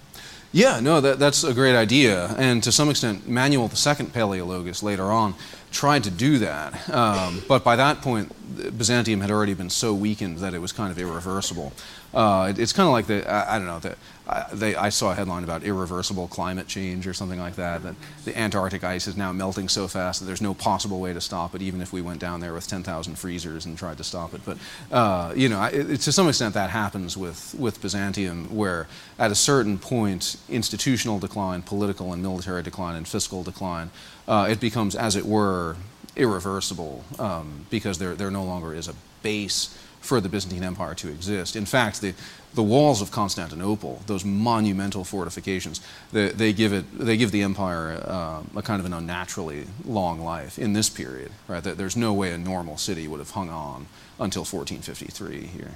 [0.52, 2.32] Yeah, no, that, that's a great idea.
[2.38, 5.34] And to some extent, Manuel II Paleologus later on
[5.74, 6.88] tried to do that.
[6.88, 8.32] Um, but by that point,
[8.78, 11.72] Byzantium had already been so weakened that it was kind of irreversible.
[12.14, 13.96] Uh, it, it's kind of like the, I, I don't know, the,
[14.28, 17.96] I, they, I saw a headline about irreversible climate change or something like that, that
[18.24, 21.56] the Antarctic ice is now melting so fast that there's no possible way to stop
[21.56, 24.42] it, even if we went down there with 10,000 freezers and tried to stop it.
[24.44, 24.58] But,
[24.92, 28.86] uh, you know, it, to some extent that happens with, with Byzantium, where
[29.18, 33.90] at a certain point, institutional decline, political and military decline, and fiscal decline,
[34.26, 35.76] uh, it becomes, as it were,
[36.16, 41.08] irreversible um, because there, there no longer is a base for the Byzantine Empire to
[41.08, 41.56] exist.
[41.56, 42.14] In fact, the,
[42.54, 45.80] the walls of Constantinople, those monumental fortifications,
[46.12, 50.20] they, they give, it, they give the empire uh, a kind of an unnaturally long
[50.20, 51.32] life in this period.
[51.48, 51.62] Right?
[51.62, 53.86] There's no way a normal city would have hung on
[54.20, 55.74] until 1453 here.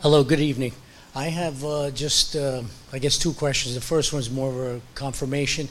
[0.00, 0.72] Hello, good evening.
[1.16, 3.74] I have uh, just, uh, I guess, two questions.
[3.74, 5.68] The first one is more of a confirmation.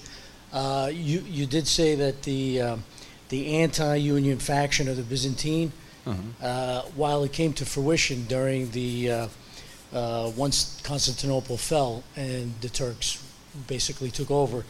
[0.53, 2.83] Uh, you, you did say that the, um,
[3.29, 5.71] the anti Union faction of the Byzantine
[6.05, 6.29] Mm-hmm.
[6.41, 9.27] Uh, while it came to fruition during the uh,
[9.93, 13.23] uh, once Constantinople fell and the Turks
[13.67, 14.65] basically took over,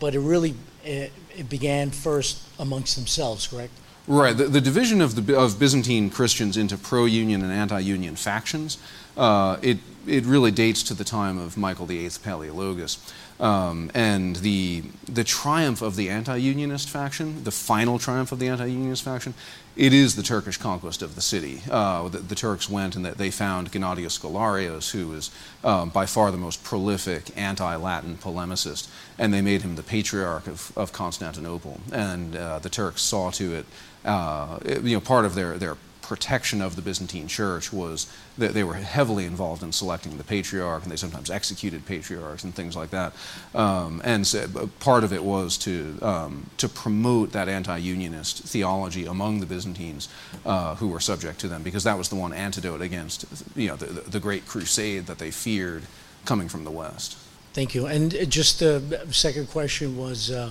[0.00, 0.54] but it really
[0.84, 3.72] it, it began first amongst themselves, correct?
[4.06, 4.36] Right.
[4.36, 8.78] The, the division of the of Byzantine Christians into pro-union and anti-union factions,
[9.16, 12.98] uh, it it really dates to the time of Michael VIII Paleologus.
[13.40, 18.46] Um, and the, the triumph of the anti unionist faction, the final triumph of the
[18.46, 19.34] anti unionist faction,
[19.76, 21.62] it is the Turkish conquest of the city.
[21.68, 25.32] Uh, the, the, Turks went and they found Gennadios Scholarios, who was
[25.64, 28.88] um, by far the most prolific anti Latin polemicist,
[29.18, 31.80] and they made him the patriarch of, of Constantinople.
[31.92, 33.66] And uh, the Turks saw to it,
[34.04, 38.52] uh, it, you know, part of their, their protection of the Byzantine Church was that
[38.52, 42.76] they were heavily involved in selecting the patriarch, and they sometimes executed patriarchs and things
[42.76, 43.12] like that.
[43.54, 49.40] Um, and so part of it was to um, to promote that anti-unionist theology among
[49.40, 50.08] the Byzantines
[50.44, 53.24] uh, who were subject to them, because that was the one antidote against
[53.56, 55.82] you know the, the great crusade that they feared
[56.24, 57.16] coming from the west.
[57.54, 57.86] Thank you.
[57.86, 60.30] And just the second question was.
[60.30, 60.50] Uh,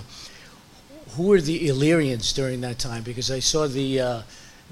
[1.16, 3.02] who were the Illyrians during that time?
[3.04, 4.22] Because I saw the uh,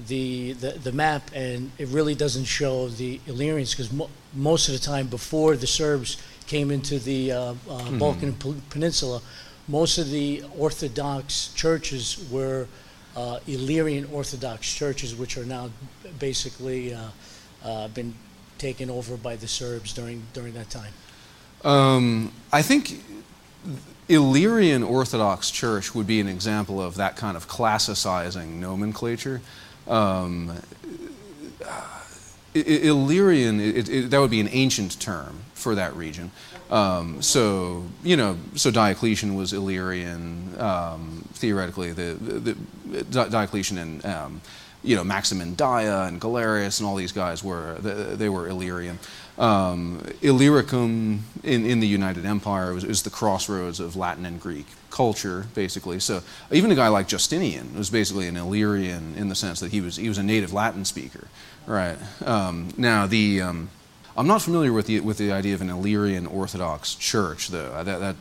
[0.07, 4.73] the, the, the map, and it really doesn't show the Illyrians because mo- most of
[4.73, 6.17] the time before the Serbs
[6.47, 7.99] came into the uh, uh, mm-hmm.
[7.99, 9.21] Balkan P- Peninsula,
[9.67, 12.67] most of the Orthodox churches were
[13.15, 15.69] uh, Illyrian Orthodox churches, which are now
[16.19, 17.07] basically uh,
[17.63, 18.13] uh, been
[18.57, 20.93] taken over by the Serbs during during that time.
[21.63, 23.01] Um, I think
[24.09, 29.41] Illyrian Orthodox Church would be an example of that kind of classicizing nomenclature.
[29.87, 30.51] Um,
[32.55, 36.31] Illyrian, it, it, that would be an ancient term for that region.
[36.69, 42.55] Um, so, you know, so Diocletian was Illyrian, um, theoretically, the, the,
[42.85, 44.41] the, Diocletian and, um,
[44.83, 48.99] you know, Maximin Daia and Galerius and all these guys were, they were Illyrian.
[49.37, 54.67] Um, Illyricum in, in the United Empire was, was the crossroads of Latin and Greek
[54.91, 55.99] culture, basically.
[55.99, 56.21] So
[56.51, 59.95] even a guy like Justinian was basically an Illyrian in the sense that he was
[59.95, 61.27] he was a native Latin speaker,
[61.65, 61.97] right?
[62.23, 63.69] Um, now the um,
[64.15, 67.83] I'm not familiar with the with the idea of an Illyrian Orthodox Church, though.
[67.83, 68.15] That, that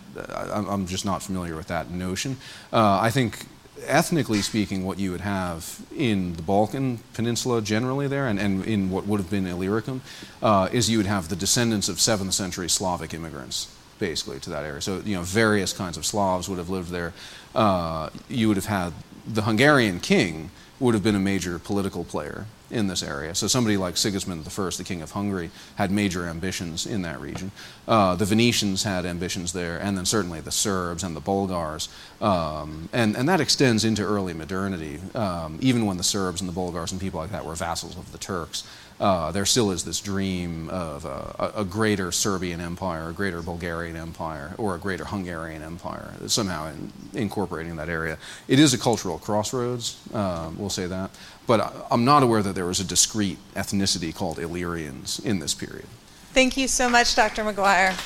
[0.51, 2.39] I'm just not familiar with that notion.
[2.73, 3.45] Uh, I think
[3.87, 8.91] ethnically speaking, what you would have in the Balkan Peninsula generally there, and, and in
[8.91, 10.03] what would have been Illyricum,
[10.43, 14.65] uh, is you would have the descendants of 7th century Slavic immigrants, basically, to that
[14.65, 14.81] area.
[14.81, 17.13] So, you know, various kinds of Slavs would have lived there.
[17.55, 18.93] Uh, you would have had
[19.27, 23.35] the Hungarian king would have been a major political player in this area.
[23.35, 27.53] So somebody like Sigismund I, the king of Hungary, had major ambitions in that region.
[27.87, 31.89] Uh, the Venetians had ambitions there, and then certainly the Serbs and the Bulgars.
[32.21, 36.55] Um, and, and that extends into early modernity, um, even when the Serbs and the
[36.55, 38.65] Bulgars and people like that were vassals of the Turks.
[39.03, 43.97] Uh, there still is this dream of a, a, greater Serbian empire, a greater Bulgarian
[43.97, 48.17] empire, or a greater Hungarian empire, somehow in, incorporating that area.
[48.47, 51.11] It is a cultural crossroads, uh, we'll say that,
[51.49, 55.87] but I'm not aware that there was a discrete ethnicity called Illyrians in this period.
[56.33, 57.43] Thank you so much, Dr.
[57.43, 57.99] McGuire.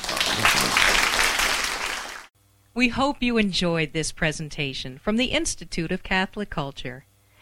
[2.73, 7.06] We hope you enjoyed this presentation from the Institute of Catholic Culture.